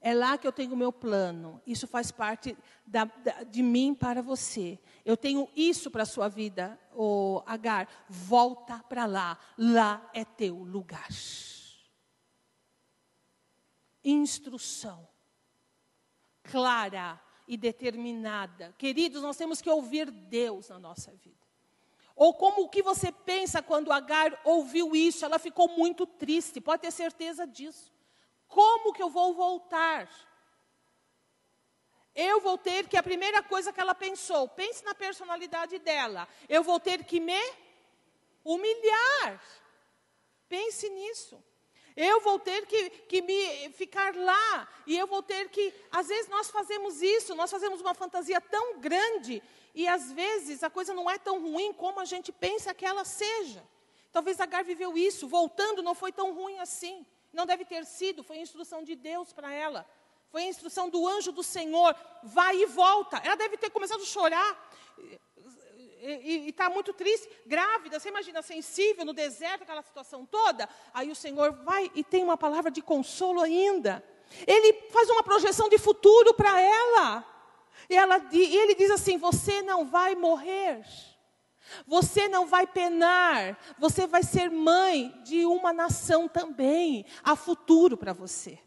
[0.00, 1.60] É lá que eu tenho o meu plano.
[1.66, 4.78] Isso faz parte da, da, de mim para você.
[5.04, 7.86] Eu tenho isso para a sua vida, oh, Agar.
[8.08, 9.38] Volta para lá.
[9.58, 11.08] Lá é teu lugar.
[14.02, 15.06] Instrução
[16.42, 18.74] clara e determinada.
[18.78, 21.38] Queridos, nós temos que ouvir Deus na nossa vida.
[22.14, 25.24] Ou como o que você pensa quando Agar ouviu isso?
[25.24, 27.92] Ela ficou muito triste, pode ter certeza disso.
[28.50, 30.10] Como que eu vou voltar?
[32.14, 36.62] Eu vou ter que, a primeira coisa que ela pensou, pense na personalidade dela, eu
[36.62, 37.40] vou ter que me
[38.44, 39.40] humilhar.
[40.48, 41.42] Pense nisso.
[41.96, 45.72] Eu vou ter que, que me ficar lá, e eu vou ter que.
[45.90, 49.40] Às vezes nós fazemos isso, nós fazemos uma fantasia tão grande,
[49.74, 53.04] e às vezes a coisa não é tão ruim como a gente pensa que ela
[53.04, 53.62] seja.
[54.10, 57.06] Talvez Agar viveu isso, voltando não foi tão ruim assim.
[57.32, 59.86] Não deve ter sido, foi a instrução de Deus para ela.
[60.30, 61.94] Foi a instrução do anjo do Senhor.
[62.22, 63.18] Vai e volta.
[63.18, 64.70] Ela deve ter começado a chorar.
[66.02, 70.66] E está muito triste, grávida, você imagina, sensível no deserto, aquela situação toda.
[70.94, 74.02] Aí o Senhor vai e tem uma palavra de consolo ainda.
[74.46, 77.24] Ele faz uma projeção de futuro para ela.
[77.88, 78.18] E, ela.
[78.32, 80.84] e ele diz assim: Você não vai morrer.
[81.86, 87.04] Você não vai penar, você vai ser mãe de uma nação também.
[87.22, 88.58] Há futuro para você.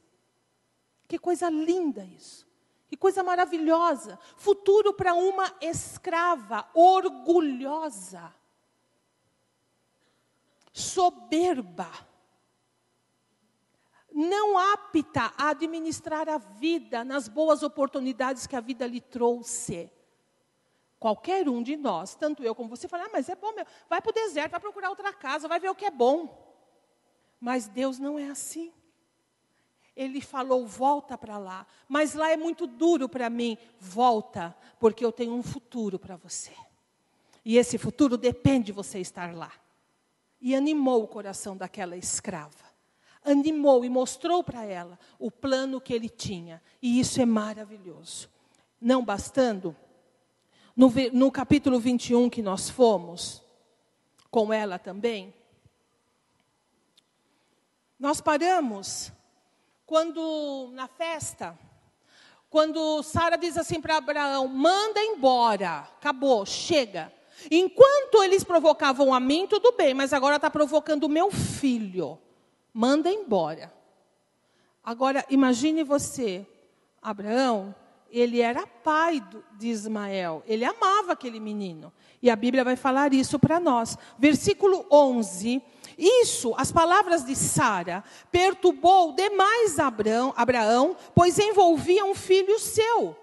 [1.07, 2.47] Que coisa linda isso.
[2.87, 4.19] Que coisa maravilhosa.
[4.37, 8.33] Futuro para uma escrava orgulhosa,
[10.71, 11.89] soberba,
[14.13, 19.91] não apta a administrar a vida nas boas oportunidades que a vida lhe trouxe.
[21.03, 23.65] Qualquer um de nós, tanto eu como você, fala, ah, mas é bom, meu.
[23.89, 26.57] vai para o deserto, vai procurar outra casa, vai ver o que é bom.
[27.41, 28.71] Mas Deus não é assim.
[29.97, 31.67] Ele falou, volta para lá.
[31.89, 33.57] Mas lá é muito duro para mim.
[33.77, 36.53] Volta, porque eu tenho um futuro para você.
[37.43, 39.51] E esse futuro depende de você estar lá.
[40.39, 42.63] E animou o coração daquela escrava.
[43.25, 46.63] Animou e mostrou para ela o plano que ele tinha.
[46.81, 48.29] E isso é maravilhoso.
[48.79, 49.75] Não bastando,
[50.75, 53.41] no, no capítulo 21 que nós fomos,
[54.29, 55.33] com ela também,
[57.99, 59.11] nós paramos
[59.85, 61.57] quando, na festa,
[62.49, 67.13] quando Sara diz assim para Abraão: manda embora, acabou, chega.
[67.49, 72.19] Enquanto eles provocavam a mim, tudo bem, mas agora está provocando o meu filho.
[72.73, 73.73] Manda embora.
[74.83, 76.45] Agora, imagine você,
[77.01, 77.73] Abraão,
[78.13, 79.21] ele era pai
[79.57, 81.91] de Ismael, ele amava aquele menino.
[82.21, 83.97] E a Bíblia vai falar isso para nós.
[84.19, 85.61] Versículo 11.
[85.97, 93.15] Isso, as palavras de Sara, perturbou demais Abraão, Abraão, pois envolvia um filho seu.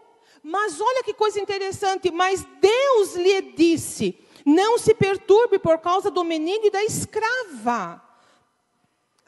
[0.42, 6.24] Mas olha que coisa interessante, mas Deus lhe disse: Não se perturbe por causa do
[6.24, 8.09] menino e da escrava.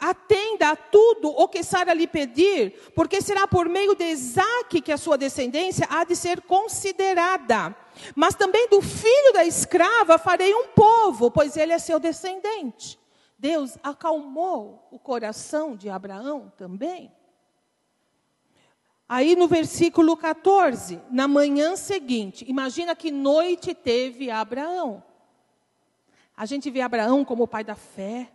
[0.05, 4.91] Atenda a tudo o que Sara lhe pedir, porque será por meio de Isaac que
[4.91, 7.77] a sua descendência há de ser considerada.
[8.17, 12.99] Mas também do filho da escrava farei um povo, pois ele é seu descendente.
[13.39, 17.13] Deus acalmou o coração de Abraão também.
[19.09, 25.01] Aí no versículo 14, na manhã seguinte, imagina que noite teve Abraão.
[26.37, 28.33] A gente vê Abraão como o pai da fé.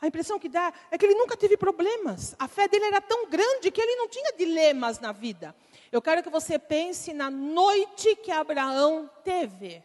[0.00, 2.34] A impressão que dá é que ele nunca teve problemas.
[2.38, 5.54] A fé dele era tão grande que ele não tinha dilemas na vida.
[5.90, 9.82] Eu quero que você pense na noite que Abraão teve.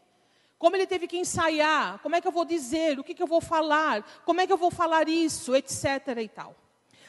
[0.57, 3.27] Como ele teve que ensaiar, como é que eu vou dizer, o que, que eu
[3.27, 5.85] vou falar, como é que eu vou falar isso, etc.
[6.21, 6.55] e tal.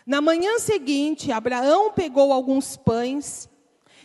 [0.06, 3.48] Na manhã seguinte, Abraão pegou alguns pães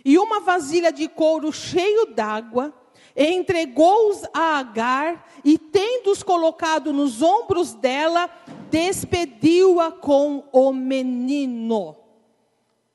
[0.03, 2.73] e uma vasilha de couro cheio d'água,
[3.17, 8.29] entregou-os a Agar e, tendo-os colocado nos ombros dela,
[8.69, 11.95] despediu-a com o menino.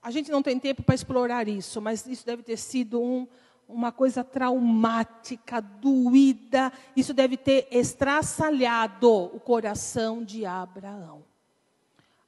[0.00, 3.26] A gente não tem tempo para explorar isso, mas isso deve ter sido um,
[3.68, 6.72] uma coisa traumática, doída.
[6.96, 11.24] Isso deve ter estraçalhado o coração de Abraão.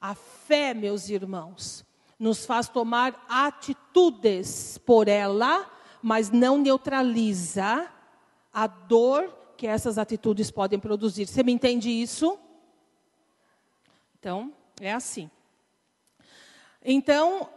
[0.00, 1.84] A fé, meus irmãos,
[2.18, 5.68] nos faz tomar atitudes por ela,
[6.04, 7.88] mas não neutraliza
[8.52, 11.26] a dor que essas atitudes podem produzir.
[11.26, 12.38] Você me entende isso?
[14.18, 15.30] Então, é assim.
[16.84, 17.48] Então,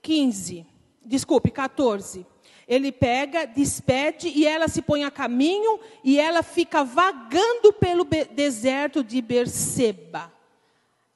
[0.00, 0.64] 15,
[1.04, 2.24] desculpe, 14.
[2.68, 9.02] Ele pega, despede e ela se põe a caminho e ela fica vagando pelo deserto
[9.02, 10.32] de Berseba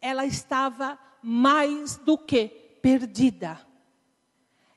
[0.01, 2.49] ela estava mais do que
[2.81, 3.61] perdida.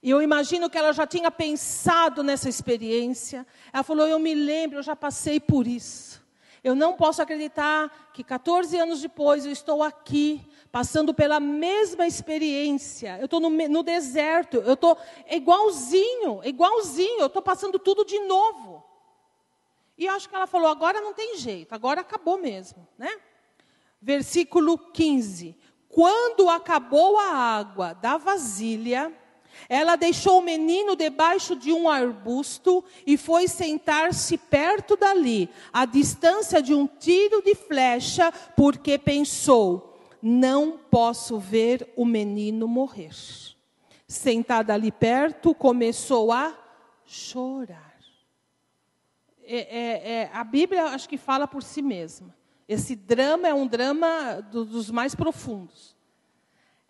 [0.01, 3.45] E eu imagino que ela já tinha pensado nessa experiência.
[3.71, 6.23] Ela falou: Eu me lembro, eu já passei por isso.
[6.63, 13.17] Eu não posso acreditar que 14 anos depois eu estou aqui, passando pela mesma experiência.
[13.17, 14.97] Eu estou no, no, deserto, eu estou
[15.29, 18.83] igualzinho, igualzinho, eu estou passando tudo de novo.
[19.97, 23.11] E acho que ela falou: agora não tem jeito, agora acabou mesmo, né?
[24.01, 25.57] versículo 15.
[25.87, 29.13] Quando acabou a água da vasilha,
[29.67, 36.61] ela deixou o menino debaixo de um arbusto e foi sentar-se perto dali, à distância
[36.61, 43.15] de um tiro de flecha, porque pensou: não posso ver o menino morrer.
[44.07, 46.57] Sentada ali perto, começou a
[47.05, 47.89] chorar.
[49.43, 52.35] É, é, é, a Bíblia acho que fala por si mesma.
[52.67, 55.95] Esse drama é um drama do, dos mais profundos.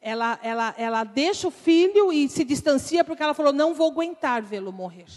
[0.01, 4.41] Ela, ela, ela deixa o filho e se distancia porque ela falou: não vou aguentar
[4.41, 5.07] vê-lo morrer.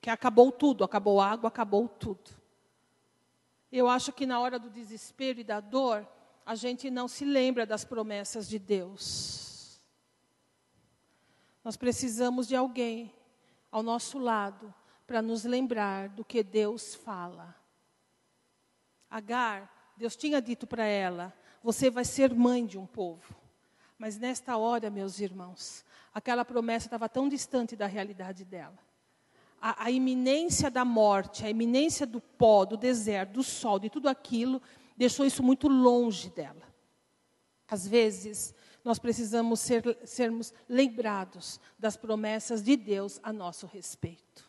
[0.00, 2.30] Que acabou tudo, acabou a água, acabou tudo.
[3.70, 6.06] Eu acho que na hora do desespero e da dor,
[6.44, 9.80] a gente não se lembra das promessas de Deus.
[11.62, 13.12] Nós precisamos de alguém
[13.70, 14.72] ao nosso lado
[15.06, 17.54] para nos lembrar do que Deus fala.
[19.08, 21.32] Agar, Deus tinha dito para ela:
[21.62, 23.34] você vai ser mãe de um povo.
[23.98, 28.78] Mas nesta hora, meus irmãos, aquela promessa estava tão distante da realidade dela.
[29.60, 34.08] A, a, iminência da morte, a iminência do pó, do deserto, do sol, de tudo
[34.08, 34.60] aquilo,
[34.96, 36.62] deixou isso muito longe dela.
[37.66, 44.44] Às vezes, nós precisamos ser, sermos lembrados das promessas de Deus a nosso respeito.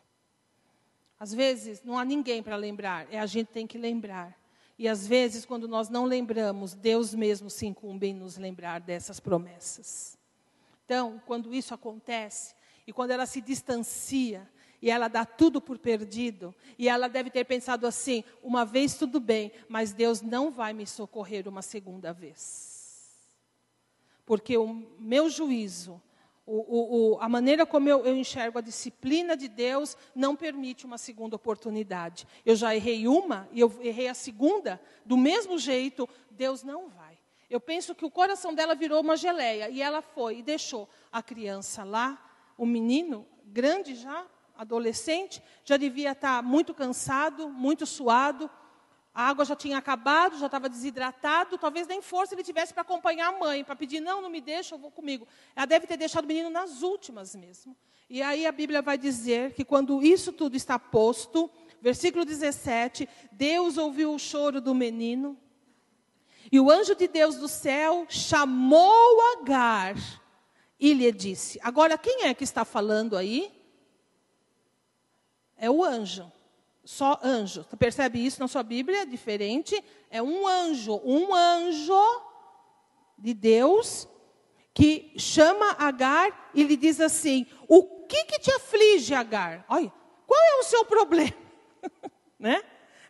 [1.17, 4.37] Às vezes, não há ninguém para lembrar, é a gente que tem que lembrar.
[4.77, 9.19] E às vezes, quando nós não lembramos, Deus mesmo se incumbe em nos lembrar dessas
[9.19, 10.17] promessas.
[10.83, 12.53] Então, quando isso acontece,
[12.85, 14.47] e quando ela se distancia,
[14.81, 19.19] e ela dá tudo por perdido, e ela deve ter pensado assim: uma vez tudo
[19.19, 22.75] bem, mas Deus não vai me socorrer uma segunda vez.
[24.25, 26.01] Porque o meu juízo
[26.45, 30.97] o, o, a maneira como eu, eu, enxergo a disciplina de Deus não permite uma
[30.97, 32.27] segunda oportunidade.
[32.45, 37.17] Eu já errei uma e eu errei a segunda, do mesmo jeito, Deus não vai.
[37.49, 41.21] Eu penso que o coração dela virou uma geleia e ela foi e deixou a
[41.23, 42.21] criança lá,
[42.57, 44.25] o menino, grande já,
[44.55, 48.49] adolescente, já devia estar muito cansado, muito suado,
[49.15, 53.29] a água já tinha acabado, já estava desidratado, talvez nem força ele tivesse para acompanhar
[53.29, 55.25] a mãe, para pedir, não, não me deixa, eu vou comigo.
[55.55, 57.77] Ela deve ter deixado o menino nas últimas mesmo.
[58.09, 61.49] E aí a Bíblia vai dizer que quando isso tudo está posto,
[61.81, 65.39] versículo 17, Deus ouviu o choro do menino,
[66.51, 69.95] e o anjo de Deus do céu chamou Agar
[70.77, 73.51] e lhe disse: Agora, quem é que está falando aí?
[75.57, 76.31] É o anjo
[76.85, 77.65] só anjo.
[77.67, 79.05] Você percebe isso na sua Bíblia?
[79.05, 79.83] Diferente.
[80.09, 81.01] É um anjo.
[81.03, 82.21] Um anjo
[83.17, 84.07] de Deus
[84.73, 89.65] que chama Agar e lhe diz assim: O que, que te aflige, Agar?
[89.67, 89.91] Olha,
[90.27, 91.33] qual é o seu problema?
[92.39, 92.61] né?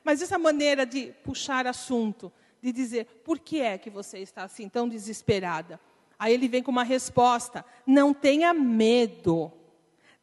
[0.04, 4.70] Mas essa maneira de puxar assunto, de dizer, por que é que você está assim
[4.70, 5.80] tão desesperada?
[6.18, 9.52] Aí ele vem com uma resposta: não tenha medo.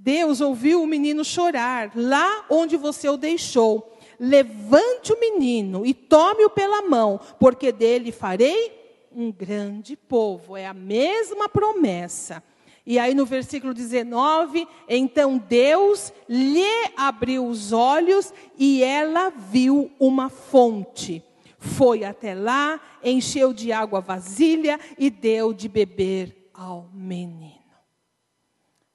[0.03, 3.97] Deus ouviu o menino chorar lá onde você o deixou.
[4.19, 8.73] Levante o menino e tome-o pela mão, porque dele farei
[9.15, 10.57] um grande povo.
[10.57, 12.43] É a mesma promessa.
[12.85, 20.29] E aí no versículo 19, então Deus lhe abriu os olhos e ela viu uma
[20.29, 21.23] fonte.
[21.59, 27.62] Foi até lá, encheu de água a vasilha e deu de beber ao menino.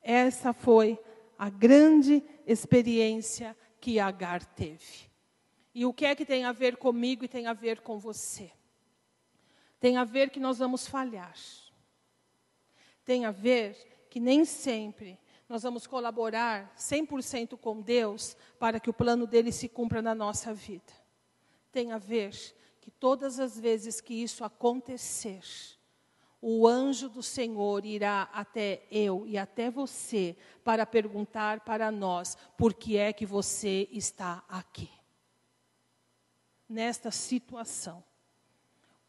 [0.09, 0.97] Essa foi
[1.37, 5.11] a grande experiência que Agar teve.
[5.75, 8.49] E o que é que tem a ver comigo e tem a ver com você?
[9.81, 11.35] Tem a ver que nós vamos falhar.
[13.03, 13.75] Tem a ver
[14.09, 19.67] que nem sempre nós vamos colaborar 100% com Deus para que o plano dele se
[19.67, 20.93] cumpra na nossa vida.
[21.69, 22.31] Tem a ver
[22.79, 25.41] que todas as vezes que isso acontecer,
[26.41, 32.73] o anjo do Senhor irá até eu e até você para perguntar para nós por
[32.73, 34.89] que é que você está aqui.
[36.69, 38.03] Nesta situação.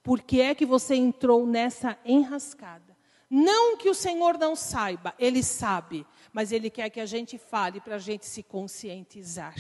[0.03, 2.97] Por que é que você entrou nessa enrascada?
[3.29, 7.79] Não que o Senhor não saiba, Ele sabe, mas Ele quer que a gente fale
[7.79, 9.55] para a gente se conscientizar.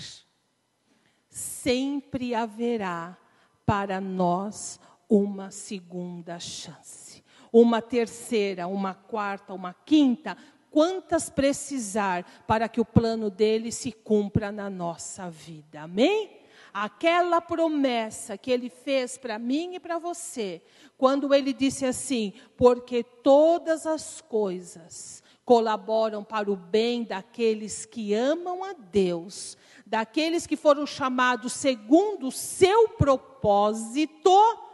[1.29, 3.19] Sempre haverá
[3.67, 7.08] para nós uma segunda chance
[7.53, 10.37] uma terceira, uma quarta, uma quinta,
[10.71, 15.83] quantas precisar para que o plano dele se cumpra na nossa vida.
[15.83, 16.39] Amém?
[16.73, 20.63] Aquela promessa que ele fez para mim e para você,
[20.97, 28.63] quando ele disse assim: porque todas as coisas colaboram para o bem daqueles que amam
[28.63, 34.68] a Deus, daqueles que foram chamados segundo o seu propósito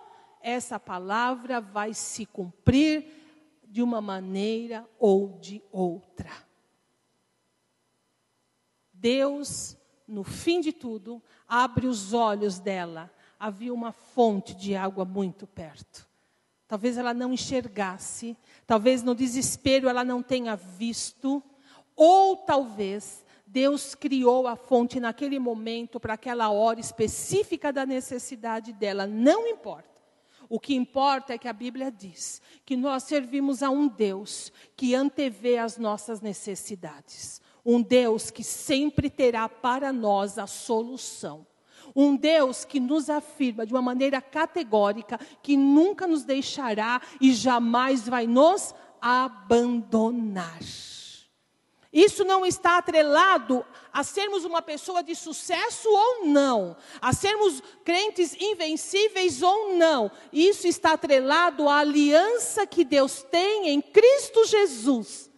[0.44, 3.06] essa palavra vai se cumprir
[3.66, 6.30] de uma maneira ou de outra.
[8.92, 9.74] Deus,
[10.06, 13.10] no fim de tudo, abre os olhos dela.
[13.40, 16.06] Havia uma fonte de água muito perto.
[16.68, 18.36] Talvez ela não enxergasse,
[18.66, 21.42] talvez no desespero ela não tenha visto,
[21.96, 29.06] ou talvez Deus criou a fonte naquele momento para aquela hora específica da necessidade dela,
[29.06, 29.93] não importa.
[30.48, 34.94] O que importa é que a Bíblia diz que nós servimos a um Deus que
[34.94, 37.40] antevê as nossas necessidades.
[37.64, 41.46] Um Deus que sempre terá para nós a solução.
[41.94, 48.08] Um Deus que nos afirma de uma maneira categórica que nunca nos deixará e jamais
[48.08, 50.58] vai nos abandonar.
[51.94, 58.34] Isso não está atrelado a sermos uma pessoa de sucesso ou não, a sermos crentes
[58.34, 60.10] invencíveis ou não.
[60.32, 65.30] Isso está atrelado à aliança que Deus tem em Cristo Jesus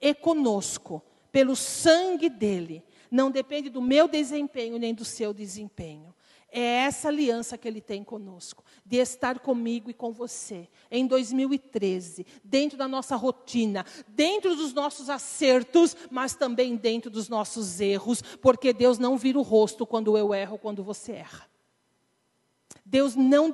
[0.00, 1.00] e conosco,
[1.30, 2.82] pelo sangue dele.
[3.08, 6.12] Não depende do meu desempenho nem do seu desempenho.
[6.56, 12.24] É essa aliança que Ele tem conosco, de estar comigo e com você, em 2013,
[12.44, 18.72] dentro da nossa rotina, dentro dos nossos acertos, mas também dentro dos nossos erros, porque
[18.72, 21.50] Deus não vira o rosto quando eu erro, quando você erra.
[22.86, 23.50] Deus não,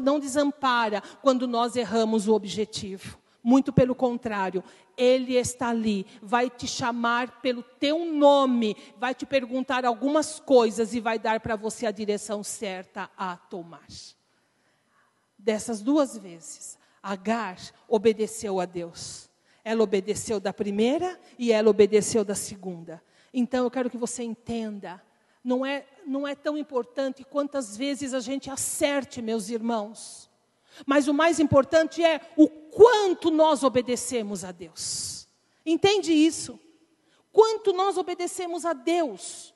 [0.00, 3.19] não desampara quando nós erramos o objetivo.
[3.42, 4.62] Muito pelo contrário,
[4.96, 11.00] Ele está ali, vai te chamar pelo teu nome, vai te perguntar algumas coisas e
[11.00, 13.86] vai dar para você a direção certa a tomar.
[15.38, 17.56] Dessas duas vezes, Agar
[17.88, 19.30] obedeceu a Deus.
[19.64, 23.02] Ela obedeceu da primeira e ela obedeceu da segunda.
[23.32, 25.02] Então eu quero que você entenda,
[25.42, 30.29] não é, não é tão importante quantas vezes a gente acerte, meus irmãos.
[30.86, 35.28] Mas o mais importante é o quanto nós obedecemos a Deus.
[35.64, 36.58] Entende isso?
[37.32, 39.54] quanto nós obedecemos a Deus.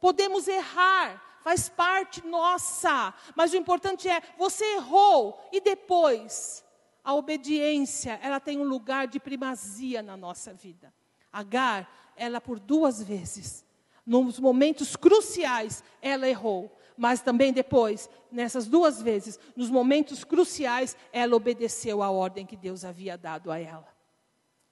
[0.00, 6.64] Podemos errar, faz parte nossa, mas o importante é você errou e depois
[7.04, 10.92] a obediência, ela tem um lugar de primazia na nossa vida.
[11.32, 13.64] Agar, ela por duas vezes,
[14.04, 21.36] nos momentos cruciais, ela errou, mas também depois, nessas duas vezes, nos momentos cruciais, ela
[21.36, 23.88] obedeceu a ordem que Deus havia dado a ela.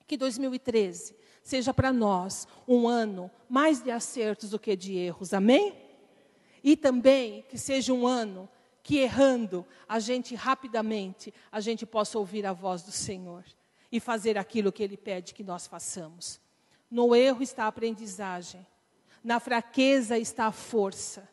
[0.07, 5.75] Que 2013 seja para nós um ano mais de acertos do que de erros, amém?
[6.63, 8.49] E também que seja um ano
[8.83, 13.45] que errando, a gente rapidamente, a gente possa ouvir a voz do Senhor
[13.93, 16.41] e fazer aquilo que Ele pede que nós façamos.
[16.91, 18.67] No erro está a aprendizagem,
[19.23, 21.29] na fraqueza está a força.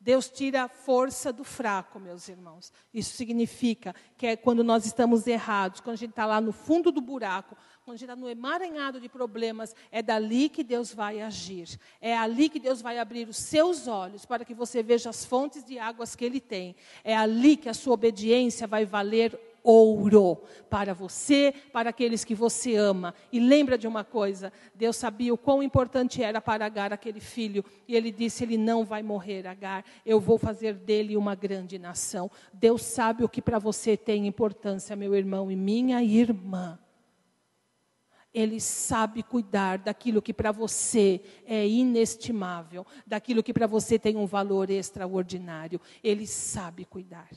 [0.00, 2.72] Deus tira a força do fraco, meus irmãos.
[2.94, 6.92] Isso significa que é quando nós estamos errados, quando a gente está lá no fundo
[6.92, 11.20] do buraco, quando a gente está no emaranhado de problemas, é dali que Deus vai
[11.20, 11.80] agir.
[12.00, 15.64] É ali que Deus vai abrir os seus olhos para que você veja as fontes
[15.64, 16.76] de águas que Ele tem.
[17.02, 19.38] É ali que a sua obediência vai valer
[19.68, 23.14] ouro para você, para aqueles que você ama.
[23.30, 27.64] E lembra de uma coisa: Deus sabia o quão importante era para Agar aquele filho,
[27.86, 32.30] e ele disse: Ele não vai morrer, Agar, eu vou fazer dele uma grande nação.
[32.52, 36.78] Deus sabe o que para você tem importância, meu irmão e minha irmã.
[38.32, 44.26] Ele sabe cuidar daquilo que para você é inestimável, daquilo que para você tem um
[44.26, 45.80] valor extraordinário.
[46.04, 47.30] Ele sabe cuidar.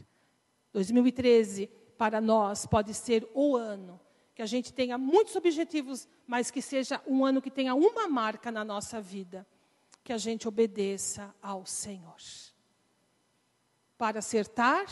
[0.74, 1.70] 2013
[2.02, 4.00] para nós pode ser o ano
[4.34, 8.52] que a gente tenha muitos objetivos, mas que seja um ano que tenha uma marca
[8.52, 9.46] na nossa vida,
[10.04, 12.16] que a gente obedeça ao Senhor.
[14.00, 14.88] Para acertar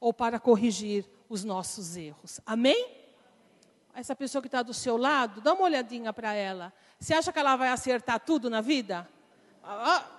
[0.00, 2.40] ou para corrigir os nossos erros.
[2.46, 2.90] Amém?
[3.94, 6.72] Essa pessoa que está do seu lado, dá uma olhadinha para ela.
[6.98, 9.06] Você acha que ela vai acertar tudo na vida?
[9.62, 10.10] Ah, ah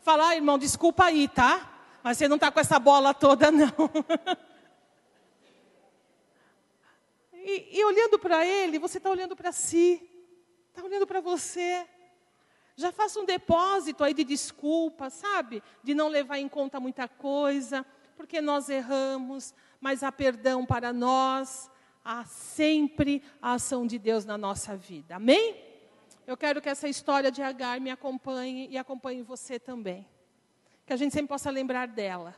[0.00, 1.96] fala, ah, irmão, desculpa aí, tá?
[2.02, 3.72] Mas você não está com essa bola toda, não.
[7.44, 10.00] E, e olhando para ele, você está olhando para si,
[10.68, 11.86] está olhando para você.
[12.76, 15.62] Já faça um depósito aí de desculpa, sabe?
[15.82, 17.84] De não levar em conta muita coisa,
[18.16, 21.70] porque nós erramos, mas há perdão para nós,
[22.04, 25.16] há sempre a ação de Deus na nossa vida.
[25.16, 25.56] Amém?
[26.26, 30.06] Eu quero que essa história de Agar me acompanhe e acompanhe você também.
[30.86, 32.34] Que a gente sempre possa lembrar dela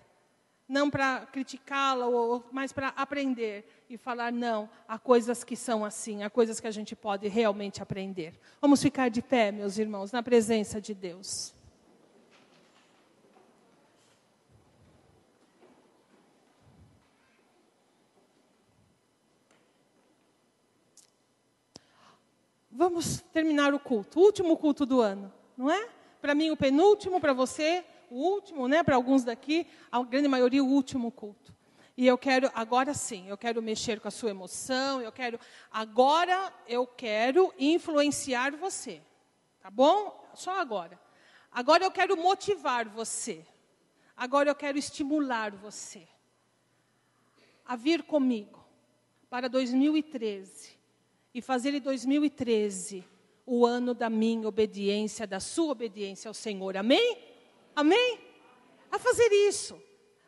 [0.68, 2.06] não para criticá-la,
[2.50, 6.70] mas para aprender e falar não, há coisas que são assim, há coisas que a
[6.70, 8.34] gente pode realmente aprender.
[8.60, 11.52] Vamos ficar de pé, meus irmãos, na presença de Deus.
[22.76, 25.88] Vamos terminar o culto, o último culto do ano, não é?
[26.20, 30.62] Para mim, o penúltimo, para você, o último, né, para alguns daqui, a grande maioria,
[30.62, 31.54] o último culto.
[31.96, 35.38] E eu quero, agora sim, eu quero mexer com a sua emoção, eu quero,
[35.70, 39.00] agora eu quero influenciar você.
[39.60, 40.28] Tá bom?
[40.34, 40.98] Só agora.
[41.50, 43.46] Agora eu quero motivar você.
[44.16, 46.06] Agora eu quero estimular você
[47.64, 48.64] a vir comigo
[49.30, 50.76] para 2013
[51.32, 53.04] e fazer de 2013
[53.46, 56.76] o ano da minha obediência, da sua obediência ao Senhor.
[56.76, 57.33] Amém?
[57.74, 58.20] Amém?
[58.90, 59.80] A fazer isso.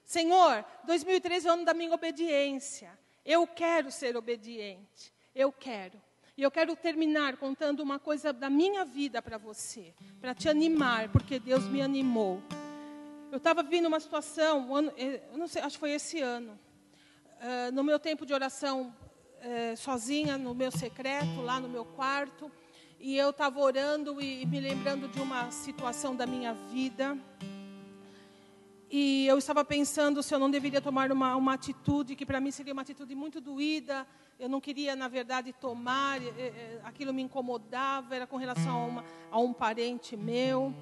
[0.04, 2.96] Senhor, 2013 é o ano da minha obediência.
[3.24, 5.12] Eu quero ser obediente.
[5.34, 6.00] Eu quero.
[6.36, 11.08] E eu quero terminar contando uma coisa da minha vida para você, para te animar,
[11.08, 12.42] porque Deus me animou.
[13.32, 16.58] Eu estava vivendo uma situação, um ano, eh, não sei, acho que foi esse ano,
[17.36, 18.94] uh, no meu tempo de oração,
[19.40, 22.52] uh, sozinha, no meu secreto, lá no meu quarto.
[23.06, 27.16] E eu estava orando e me lembrando de uma situação da minha vida.
[28.90, 32.50] E eu estava pensando se eu não deveria tomar uma, uma atitude que para mim
[32.50, 34.04] seria uma atitude muito doída.
[34.40, 36.18] Eu não queria, na verdade, tomar.
[36.82, 40.74] Aquilo me incomodava, era com relação a, uma, a um parente meu.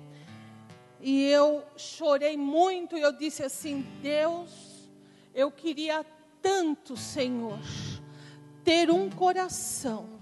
[1.03, 4.89] E eu chorei muito e eu disse assim: Deus,
[5.35, 6.07] eu queria
[6.41, 7.59] tanto, Senhor,
[8.65, 10.14] ter um coração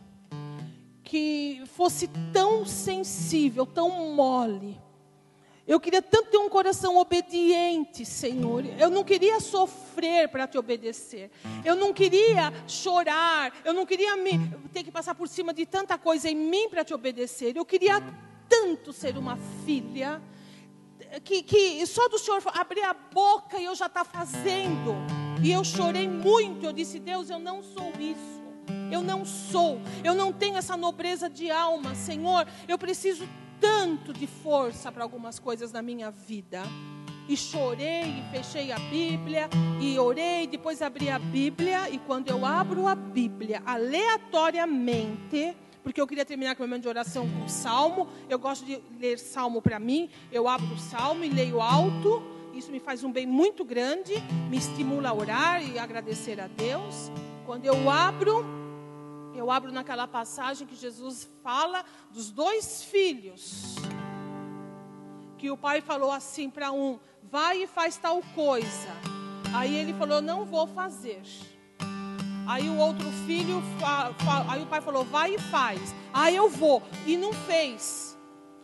[1.13, 4.81] que fosse tão sensível, tão mole.
[5.69, 8.65] Eu queria tanto ter um coração obediente, Senhor.
[8.79, 11.31] Eu não queria sofrer para te obedecer.
[11.67, 13.53] Eu não queria chorar.
[13.63, 14.39] Eu não queria me,
[14.73, 17.59] ter que passar por cima de tanta coisa em mim para te obedecer.
[17.59, 18.03] Eu queria
[18.49, 19.37] tanto ser uma
[19.67, 20.19] filha
[21.23, 24.95] que, que só do Senhor abrir a boca e eu já está fazendo.
[25.43, 26.65] E eu chorei muito.
[26.65, 28.42] Eu disse, Deus, eu não sou isso.
[28.93, 32.47] Eu não sou, eu não tenho essa nobreza de alma, Senhor.
[32.69, 33.27] Eu preciso
[33.59, 36.63] tanto de força para algumas coisas na minha vida.
[37.29, 39.49] E chorei, e fechei a Bíblia,
[39.81, 46.07] e orei, depois abri a Bíblia, e quando eu abro a Bíblia aleatoriamente, porque eu
[46.07, 49.63] queria terminar com o momento de oração com o salmo, eu gosto de ler salmo
[49.63, 53.65] para mim, eu abro o salmo e leio alto, isso me faz um bem muito
[53.65, 54.15] grande,
[54.51, 57.11] me estimula a orar e agradecer a Deus.
[57.47, 58.45] Quando eu abro,
[59.43, 63.75] eu abro naquela passagem que Jesus fala dos dois filhos.
[65.37, 68.89] Que o pai falou assim para um: vai e faz tal coisa.
[69.53, 71.23] Aí ele falou: não vou fazer.
[72.47, 73.61] Aí o outro filho,
[74.49, 75.93] aí o pai falou: vai e faz.
[76.15, 76.81] Aí eu vou.
[77.05, 78.17] E não fez.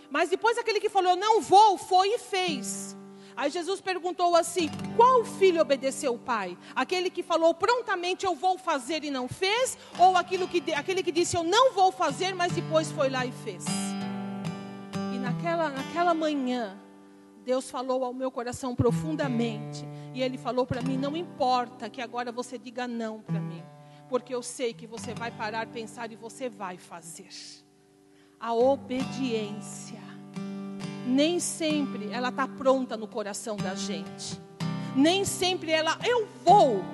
[0.08, 2.96] Mas depois aquele que falou: não vou, foi e fez.
[3.38, 6.58] Aí Jesus perguntou assim: qual filho obedeceu o pai?
[6.74, 9.78] Aquele que falou prontamente eu vou fazer e não fez?
[9.96, 13.30] Ou aquilo que, aquele que disse eu não vou fazer, mas depois foi lá e
[13.30, 13.64] fez?
[15.14, 16.76] E naquela, naquela manhã,
[17.44, 19.86] Deus falou ao meu coração profundamente.
[20.12, 23.62] E Ele falou para mim: não importa que agora você diga não para mim,
[24.08, 27.28] porque eu sei que você vai parar, pensar e você vai fazer.
[28.40, 30.07] A obediência
[31.08, 34.38] nem sempre ela está pronta no coração da gente.
[34.94, 36.84] Nem sempre ela, eu vou,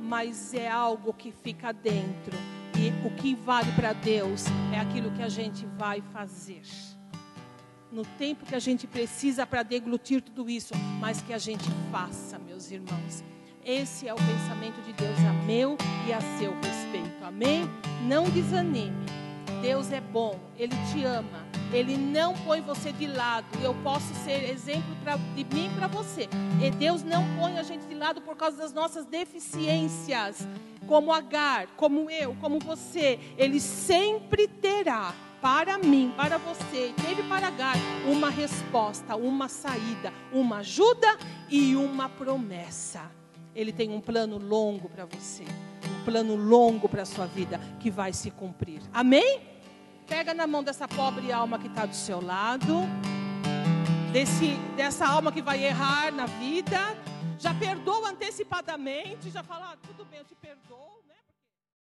[0.00, 2.36] mas é algo que fica dentro.
[2.78, 6.62] E o que vale para Deus é aquilo que a gente vai fazer.
[7.90, 12.38] No tempo que a gente precisa para deglutir tudo isso, mas que a gente faça,
[12.38, 13.22] meus irmãos.
[13.64, 17.24] Esse é o pensamento de Deus a meu e a seu respeito.
[17.24, 17.62] Amém?
[18.06, 19.23] Não desanime.
[19.60, 21.44] Deus é bom, Ele te ama.
[21.72, 23.46] Ele não põe você de lado.
[23.60, 26.28] E eu posso ser exemplo pra, de mim para você.
[26.62, 30.46] E Deus não põe a gente de lado por causa das nossas deficiências.
[30.86, 33.18] Como Agar, como eu, como você.
[33.36, 35.12] Ele sempre terá
[35.44, 37.76] para mim, para você, teve para Agar
[38.06, 41.18] uma resposta, uma saída, uma ajuda
[41.50, 43.10] e uma promessa.
[43.54, 45.44] Ele tem um plano longo para você,
[46.04, 48.80] plano longo para a sua vida que vai se cumprir.
[48.92, 49.40] Amém?
[50.06, 52.82] Pega na mão dessa pobre alma que está do seu lado,
[54.12, 56.78] desse, dessa alma que vai errar na vida.
[57.38, 60.93] Já perdoa antecipadamente, já fala, ah, tudo bem, eu te perdoo.